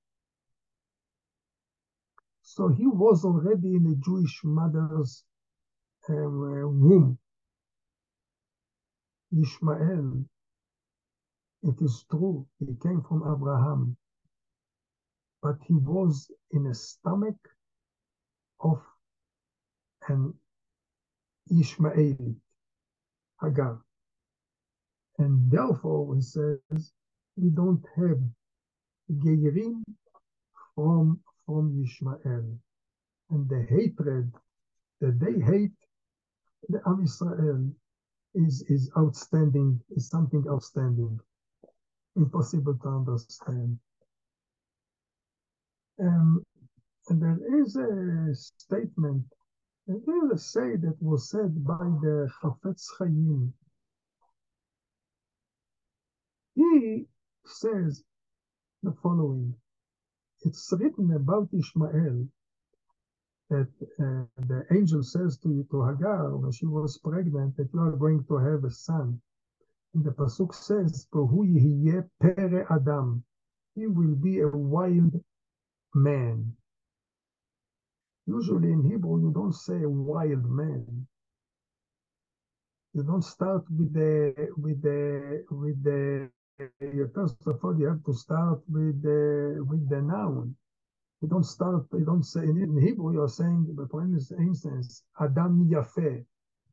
So 2.42 2.68
he 2.68 2.86
was 2.86 3.24
already 3.24 3.74
in 3.76 3.86
a 3.86 4.04
Jewish 4.04 4.40
mother's 4.44 5.24
um, 6.08 6.80
womb. 6.80 7.18
Ishmael 9.32 10.24
it 11.62 11.80
is 11.80 12.04
true, 12.10 12.46
he 12.60 12.74
came 12.82 13.02
from 13.02 13.22
Abraham, 13.26 13.96
but 15.44 15.56
he 15.68 15.74
was 15.74 16.30
in 16.52 16.64
the 16.64 16.74
stomach 16.74 17.36
of 18.60 18.80
an 20.08 20.32
Ishmaeli, 21.52 22.34
Hagar. 23.42 23.78
And 25.18 25.50
therefore, 25.50 26.14
he 26.14 26.22
says, 26.22 26.92
we 27.36 27.50
don't 27.50 27.84
have 27.94 28.18
Geirim 29.12 29.82
from, 30.74 31.20
from 31.44 31.84
Ishmael. 31.84 32.58
And 33.30 33.48
the 33.50 33.66
hatred 33.68 34.32
that 35.02 35.20
they 35.20 35.38
hate 35.44 35.76
the 36.70 36.80
Am 36.86 37.02
Israel 37.04 37.70
is, 38.34 38.62
is 38.68 38.90
outstanding, 38.96 39.78
is 39.90 40.08
something 40.08 40.46
outstanding 40.48 41.20
impossible 42.16 42.78
to 42.82 42.88
understand. 42.88 43.78
Um, 46.00 46.44
and 47.08 47.22
there 47.22 47.60
is 47.60 47.76
a 47.76 48.34
statement, 48.34 49.24
there 49.86 49.96
is 49.98 50.32
a 50.32 50.38
say 50.38 50.76
that 50.76 50.96
was 51.00 51.30
said 51.30 51.64
by 51.64 51.78
the 52.02 52.30
Chafetz 52.42 52.86
Chaim. 52.98 53.54
He 56.56 57.06
says 57.46 58.04
the 58.82 58.94
following. 59.02 59.54
It's 60.42 60.72
written 60.78 61.12
about 61.14 61.48
Ishmael 61.52 62.28
that 63.50 63.68
uh, 64.00 64.24
the 64.48 64.66
angel 64.72 65.02
says 65.02 65.38
to, 65.38 65.66
to 65.70 65.86
Hagar 65.86 66.36
when 66.36 66.52
she 66.52 66.66
was 66.66 66.98
pregnant 66.98 67.56
that 67.56 67.68
you 67.74 67.80
are 67.80 67.96
going 67.96 68.24
to 68.28 68.38
have 68.38 68.64
a 68.64 68.70
son 68.70 69.14
And 69.94 70.04
the 70.04 70.12
pasuk 70.12 70.54
says, 70.54 71.06
"Pohu 71.12 71.42
pere 72.20 72.66
adam." 72.70 73.24
He 73.74 73.86
will 73.88 74.14
be 74.14 74.40
a 74.40 74.48
wild 74.48 75.14
man. 75.94 76.54
Usually 78.26 78.72
in 78.72 78.82
Hebrew, 78.84 79.20
you 79.22 79.32
don't 79.32 79.54
say 79.54 79.80
wild 79.86 80.50
man. 80.50 81.06
You 82.94 83.04
don't 83.04 83.24
start 83.24 83.64
with 83.70 83.92
the 83.94 84.34
with 84.56 84.82
the 84.82 85.44
with 85.50 85.82
the. 85.84 86.30
First 87.14 87.36
of 87.46 87.64
all, 87.64 87.78
you 87.78 87.86
have 87.88 88.04
to 88.04 88.14
start 88.14 88.60
with 88.68 89.02
the 89.02 89.64
with 89.68 89.88
the 89.88 90.02
noun. 90.02 90.56
You 91.22 91.28
don't 91.28 91.44
start. 91.46 91.86
You 91.92 92.04
don't 92.04 92.24
say 92.24 92.42
in, 92.42 92.56
Hebrew. 92.80 93.12
You're 93.14 93.28
saying, 93.28 93.76
for 93.90 94.02
instance, 94.04 95.02
Adam 95.20 95.68
Yafeh 95.70 96.22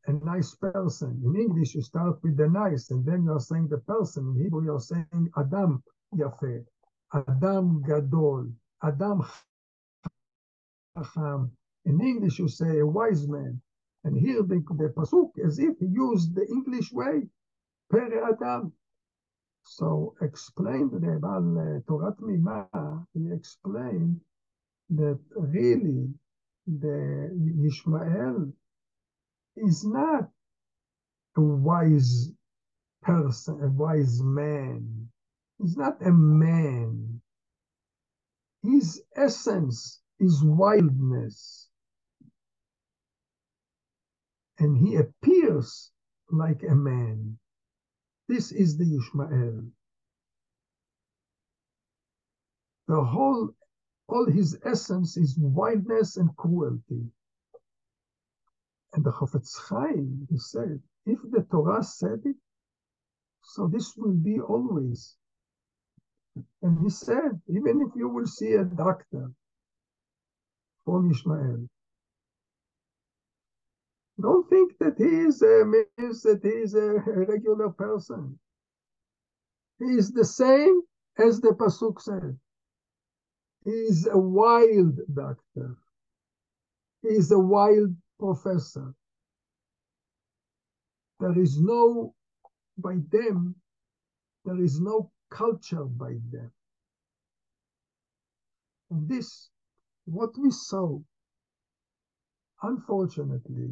a 0.08 0.14
nice 0.14 0.56
person. 0.56 1.22
In 1.26 1.36
English, 1.42 1.76
you 1.76 1.82
start 1.84 2.18
with 2.24 2.38
the 2.38 2.50
nice, 2.50 2.92
and 2.92 3.06
then 3.06 3.26
you're 3.26 3.40
saying 3.40 3.70
the 3.70 3.80
person. 3.80 4.34
In 4.36 4.44
Hebrew, 4.44 4.66
you're 4.66 4.82
saying 4.82 5.30
Adam 5.38 5.84
Yafe, 6.16 6.66
Adam 7.14 7.84
Gadol, 7.88 8.48
Adam 8.84 9.24
Chacham. 10.98 11.52
In 11.86 12.02
English, 12.02 12.40
you 12.40 12.48
say 12.48 12.80
a 12.80 12.86
wise 12.88 13.28
man. 13.28 13.62
And 14.04 14.18
here 14.18 14.44
the, 14.44 14.64
the 14.78 14.94
Pasuk, 14.96 15.32
as 15.46 15.60
if 15.60 15.78
he 15.80 15.88
used 15.88 16.36
the 16.36 16.46
English 16.48 16.92
way, 16.92 17.24
Pere 17.92 18.24
Adam. 18.26 18.74
So 19.64 20.16
explained 20.22 20.92
the 20.94 21.20
Baal 21.22 21.58
uh, 21.60 21.82
Torah 21.88 22.14
Temimah, 22.14 23.06
he 23.14 23.32
explained 23.32 24.22
that 24.92 25.20
really 25.36 26.10
the 26.68 27.66
Ishmael 27.68 28.52
is 29.58 29.86
not 29.86 30.30
a 31.38 31.42
wise 31.42 32.32
person, 33.04 33.60
a 33.64 33.70
wise 33.70 34.22
man. 34.24 35.10
He's 35.60 35.78
not 35.78 36.02
a 36.06 36.12
man. 36.12 37.22
His 38.64 39.02
essence 39.16 40.02
is 40.20 40.44
wildness. 40.44 41.70
And 44.60 44.78
he 44.78 44.98
appears 44.98 45.92
like 46.30 46.64
a 46.64 46.76
man. 46.76 47.40
This 48.28 48.52
is 48.52 48.78
the 48.78 48.98
Ishmael. 48.98 49.64
The 52.88 53.04
whole, 53.04 53.50
all 54.08 54.26
his 54.28 54.60
essence 54.66 55.18
is 55.18 55.38
wildness 55.38 56.18
and 56.18 56.36
cruelty. 56.38 57.06
And 58.94 59.04
the 59.04 59.12
Chofetz 59.12 59.58
Chaim, 59.70 60.28
he 60.30 60.38
said, 60.38 60.82
if 61.06 61.20
the 61.32 61.46
Torah 61.50 61.84
said 61.84 62.22
it, 62.26 62.36
so 63.44 63.68
this 63.68 63.96
will 63.98 64.14
be 64.14 64.40
always. 64.40 65.16
And 66.62 66.80
he 66.84 66.90
said, 66.90 67.42
even 67.48 67.82
if 67.82 67.96
you 67.96 68.10
will 68.10 68.28
see 68.28 68.54
a 68.54 68.64
doctor 68.64 69.32
from 70.86 71.12
Ishmael, 71.12 71.68
don't 74.22 74.50
think 74.50 74.74
that 74.80 74.96
he 74.98 75.06
is 75.06 75.42
a, 75.42 75.66
means 75.66 76.22
that 76.24 76.42
he 76.44 76.50
is 76.50 76.76
a 76.76 76.94
regular 77.06 77.70
person. 77.70 78.40
He 79.80 79.86
is 79.96 80.12
the 80.12 80.26
same 80.26 80.82
as 81.18 81.42
the 81.42 81.50
Pasuk 81.50 82.02
said. 82.02 82.38
He 83.66 83.72
is 83.72 84.08
a 84.12 84.18
wild 84.18 85.00
doctor. 85.14 85.78
He 87.04 87.10
is 87.10 87.32
a 87.32 87.40
wild 87.40 87.96
professor. 88.20 88.94
There 91.20 91.40
is 91.40 91.60
no, 91.60 92.14
by 92.78 92.98
them, 93.12 93.56
there 94.46 94.62
is 94.64 94.80
no 94.80 95.12
culture 95.32 95.86
by 95.86 96.14
them. 96.32 96.52
And 98.92 99.10
this, 99.10 99.50
what 100.06 100.32
we 100.38 100.52
saw, 100.52 101.00
unfortunately, 102.62 103.72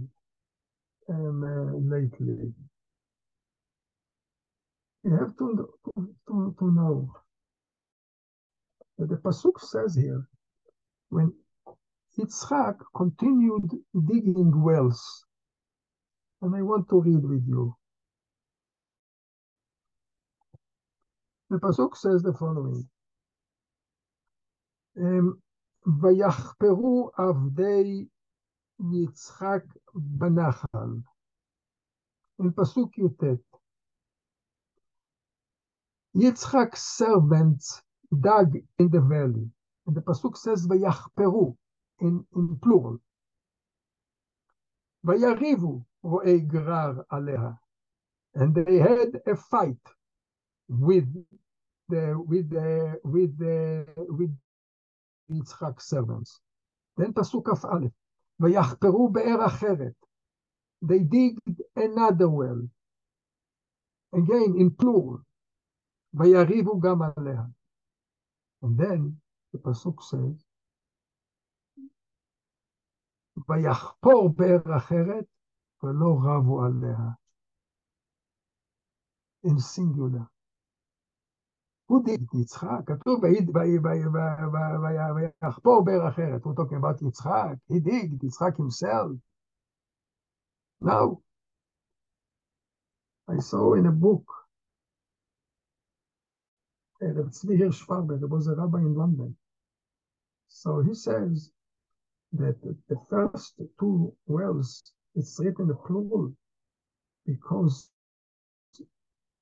um, 1.10 1.43
uh, 1.43 1.95
lately, 1.95 2.54
you 5.04 5.12
have 5.12 5.36
to, 5.38 5.69
to, 6.28 6.56
to 6.60 6.72
know 6.72 7.13
that 8.98 9.10
the 9.10 9.15
Pasuk 9.15 9.60
says 9.60 9.95
here, 9.95 10.28
when 11.10 11.34
Yitzchak 12.17 12.78
continued 12.95 13.72
digging 14.08 14.62
wells. 14.62 15.26
And 16.41 16.56
I 16.56 16.62
want 16.62 16.89
to 16.89 17.02
read 17.02 17.24
with 17.24 17.45
you. 17.48 17.76
The 21.50 21.59
Pasuk 21.59 21.96
says 21.96 22.22
the 22.22 22.33
following. 22.33 22.88
ויחפרו 25.87 27.11
עבדי 27.16 28.09
יצחק 28.92 29.64
בנחל. 29.94 30.90
In 32.42 32.50
Pasuk 32.50 32.90
Yutet. 32.98 33.44
Yitzchak's 36.16 36.83
servants 36.96 37.83
dug 38.20 38.57
in 38.78 38.88
the 38.88 39.00
valley. 39.00 39.50
And 39.87 39.96
the 39.96 40.00
Pasuk 40.00 40.37
says, 40.37 40.66
ויחפרו 40.66 41.57
in, 42.00 42.24
in 42.37 42.59
plural. 42.62 42.98
ויריבו 45.04 45.83
רועי 46.02 46.40
גרר 46.40 47.02
עליה. 47.11 47.50
And 48.35 48.54
they 48.54 48.78
had 48.78 49.20
a 49.26 49.37
fight 49.37 49.94
with 50.68 51.09
the 51.88 52.14
with 52.16 52.50
the 52.50 53.00
with 53.04 53.38
the 53.38 53.87
with 54.09 54.37
Yitzchak 55.30 55.80
servants. 55.80 56.40
Then 56.96 57.12
Pasuk 57.12 57.44
כ"א, 57.44 57.88
ויחפרו 58.40 59.12
באר 59.12 59.46
אחרת. 59.46 59.94
They 60.83 61.00
digged 61.00 61.62
another 61.76 62.28
well. 62.28 62.68
Again, 64.12 64.54
in 64.59 64.70
plural. 64.70 65.22
ויריבו 66.14 66.80
גם 66.80 67.02
עליה. 67.02 67.42
And 68.62 68.78
then 68.78 69.20
the 69.52 69.59
Pasuk 69.59 70.02
says, 70.02 70.44
ויחפור 73.48 74.28
באר 74.37 74.76
אחרת, 74.76 75.24
ולא 75.83 76.18
רבו 76.24 76.64
עליה. 76.64 76.98
In 79.46 79.59
singular. 79.59 80.26
הוא 81.88 82.04
דיג 82.04 82.22
את 82.22 82.35
יצחק, 82.35 82.80
כתוב 82.87 83.20
ויחפור 85.42 85.85
באר 85.85 86.09
אחרת, 86.09 86.44
הוא 86.44 86.54
talking 86.54 86.78
about 86.78 87.09
יצחק, 87.09 87.54
he 87.70 87.74
digged 87.74 88.26
יצחק 88.26 88.57
himself. 88.57 89.18
Now, 90.80 91.20
I 93.28 93.38
saw 93.38 93.74
in 93.74 93.87
a 93.87 93.92
book, 93.92 94.26
Reb 97.00 97.30
Tzvi 97.30 97.59
Hirschfarber, 97.59 98.18
there 98.18 98.28
was 98.28 98.46
a 98.48 98.54
rabbi 98.54 98.78
in 98.78 98.94
London. 98.94 99.37
So 100.48 100.80
he 100.80 100.94
says 100.94 101.50
that 102.33 102.57
the 102.62 102.98
first 103.11 103.61
two 103.78 104.14
wells, 104.26 104.83
it's 105.14 105.38
written 105.40 105.70
in 105.70 105.76
plural 105.76 106.33
because 107.26 107.90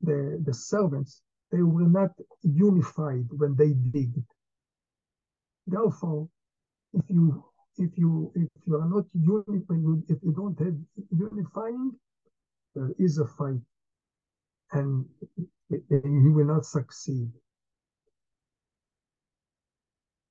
the, 0.01 0.41
the 0.45 0.55
servants, 0.55 1.23
they 1.52 1.62
were 1.62 1.88
not 1.88 2.12
unified 2.44 3.28
when 3.32 3.56
they 3.56 3.74
digged. 3.74 4.24
Therefore, 5.66 6.30
if 6.94 7.06
you 7.10 7.44
if 7.78 7.98
you 7.98 8.32
if 8.36 8.50
you 8.66 8.76
are 8.76 8.90
not 8.90 9.06
unifying, 9.14 10.04
if 10.10 10.18
you 10.24 10.34
don't 10.34 10.58
have 10.60 10.78
unifying, 11.12 11.92
there 12.76 12.92
is 13.00 13.18
a 13.20 13.28
fight, 13.28 13.62
and 14.72 15.06
you 15.70 16.34
will 16.34 16.46
not 16.46 16.66
succeed. 16.66 17.30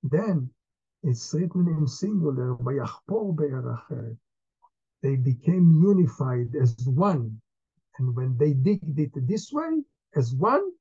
Then 0.02 0.50
it's 1.02 1.32
written 1.34 1.68
in 1.68 1.86
singular, 1.86 2.56
they 5.02 5.16
became 5.16 5.80
unified 5.82 6.54
as 6.60 6.74
one. 6.86 7.40
And 7.98 8.14
when 8.14 8.36
they 8.38 8.52
digged 8.52 8.98
it 8.98 9.12
this 9.28 9.52
way, 9.52 9.82
as 10.16 10.34
one, 10.34 10.72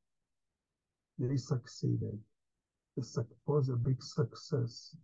they 1.17 1.37
succeeded. 1.37 2.19
It 2.97 3.05
was 3.45 3.69
a 3.69 3.75
big 3.75 4.01
success. 4.01 4.95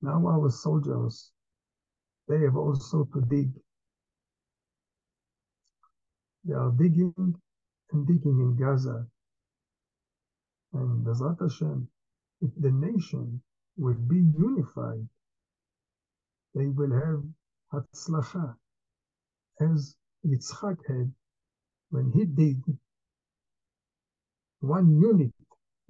Now 0.00 0.26
our 0.26 0.50
soldiers, 0.50 1.30
they 2.28 2.40
have 2.40 2.56
also 2.56 3.08
to 3.14 3.20
dig. 3.22 3.50
They 6.44 6.54
are 6.54 6.72
digging 6.72 7.34
and 7.92 8.06
digging 8.06 8.40
in 8.40 8.56
Gaza. 8.56 9.06
And 10.72 11.04
Bezrat 11.06 11.38
Hashem, 11.40 11.88
if 12.40 12.50
the 12.56 12.70
nation 12.70 13.40
will 13.76 13.94
be 13.94 14.24
unified, 14.38 15.06
they 16.54 16.66
will 16.66 16.92
have 16.92 17.22
Hatzlacha, 17.72 18.56
as 19.60 19.96
Yitzchak 20.26 20.78
had 20.88 21.12
when 21.90 22.10
he 22.12 22.24
digged 22.24 22.76
one 24.62 25.00
unit, 25.00 25.32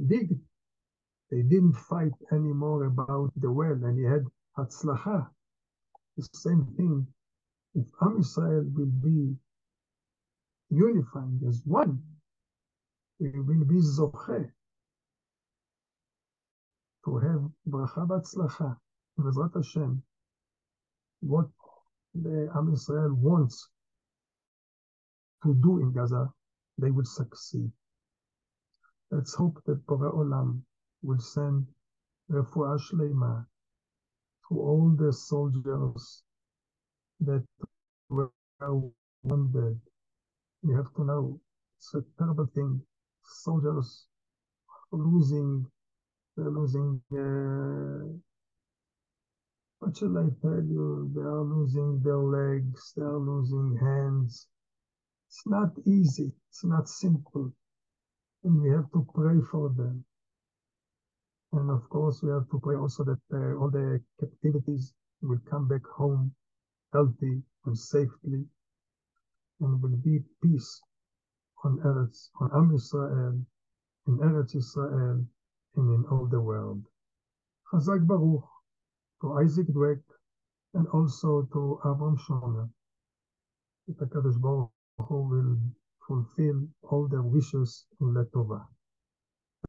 digged. 0.07 0.41
They 1.31 1.43
didn't 1.43 1.75
fight 1.75 2.13
anymore 2.33 2.85
about 2.85 3.33
the 3.37 3.51
well, 3.51 3.73
and 3.73 3.99
he 3.99 4.05
had 4.05 4.25
Hatzlacha. 4.59 5.29
The 6.17 6.29
same 6.35 6.67
thing, 6.77 7.07
if 7.75 7.87
Am 8.03 8.19
Israel 8.21 8.65
will 8.75 8.87
be 8.87 9.35
unifying 10.71 11.41
as 11.49 11.63
one, 11.65 12.03
we 13.19 13.31
will 13.31 13.65
be 13.65 13.77
Zocheh 13.77 14.51
to 17.05 17.19
have 17.19 17.43
bracha 17.69 18.07
v'atzlacha, 18.07 18.77
Bezrat 19.19 19.55
Hashem, 19.55 20.03
what 21.21 21.47
the 22.15 22.51
Am 22.55 22.73
Israel 22.73 23.15
wants 23.15 23.69
to 25.43 25.55
do 25.55 25.81
in 25.81 25.93
Gaza, 25.93 26.33
they 26.79 26.91
will 26.91 27.05
succeed. 27.05 27.71
Let's 29.13 29.35
hope 29.37 29.63
that 29.67 29.87
Bore 29.87 30.13
Olam 30.13 30.63
will 31.05 31.21
send 31.21 31.69
refuah 32.31 32.81
shleima 32.81 33.47
to 34.49 34.61
all 34.61 34.91
the 34.99 35.13
soldiers 35.13 36.25
that 37.21 37.45
were 38.11 38.31
wounded. 39.25 39.81
We 40.63 40.75
have 40.75 40.93
to 40.97 41.05
know 41.05 41.41
it's 41.79 41.95
a 41.95 42.03
terrible 42.19 42.47
thing. 42.55 42.83
Soldiers 43.25 44.07
losing 44.93 45.67
they're 46.37 46.51
losing, 46.51 47.01
uh, 47.13 48.09
what 49.81 49.97
shall 49.97 50.19
I 50.19 50.29
tell 50.43 50.63
you? 50.65 51.11
They 51.15 51.23
are 51.23 51.43
losing 51.45 52.01
their 52.03 52.19
legs, 52.19 52.95
they 52.97 53.03
are 53.05 53.19
losing 53.19 53.79
hands. 53.81 54.49
It's 55.29 55.43
not 55.47 55.71
easy, 55.87 56.33
it's 56.51 56.65
not 56.65 56.89
simple. 56.89 57.53
And 58.45 58.61
we 58.61 58.71
have 58.71 58.91
to 58.93 59.07
pray 59.15 59.41
for 59.51 59.71
them. 59.71 60.05
And 61.53 61.71
of 61.71 61.89
course, 61.91 62.23
we 62.23 62.31
have 62.31 62.49
to 62.51 62.61
pray 62.61 62.77
also 62.77 63.05
that 63.05 63.21
uh, 63.33 63.59
all 63.61 63.71
the 63.71 64.01
captivities 64.21 64.95
will 65.23 65.39
come 65.51 65.69
back 65.69 65.83
home 65.97 66.35
healthy 66.93 67.43
and 67.67 67.79
safely, 67.79 68.45
and 69.61 69.83
will 69.83 69.97
be 70.05 70.21
peace 70.43 70.81
on 71.65 71.79
earth, 71.85 72.31
on 72.41 72.51
Am 72.55 72.75
Israel, 72.75 73.41
in 74.09 74.19
Eretz 74.19 74.57
Israel, 74.57 75.25
and 75.77 75.95
in 75.95 76.05
all 76.11 76.27
the 76.27 76.41
world. 76.41 76.83
Chazak 77.73 78.07
Baruch 78.07 78.45
to 79.23 79.33
Isaac 79.35 79.69
Dweck 79.69 80.03
and 80.75 80.87
also 80.89 81.49
to 81.53 81.81
Avram 81.85 82.19
Shomer. 82.19 82.69
That 83.89 84.11
HaKadosh 84.11 84.41
Baruch 84.41 84.71
Hu 84.99 85.17
will 85.29 85.59
fulfill 86.09 86.69
all 86.83 87.09
their 87.09 87.23
wishes 87.23 87.87
in 88.01 88.15
Letova. 88.15 88.67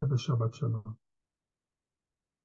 Have 0.02 0.12
a 0.12 0.16
Shabbat 0.16 0.56
Shalom. 0.56 0.98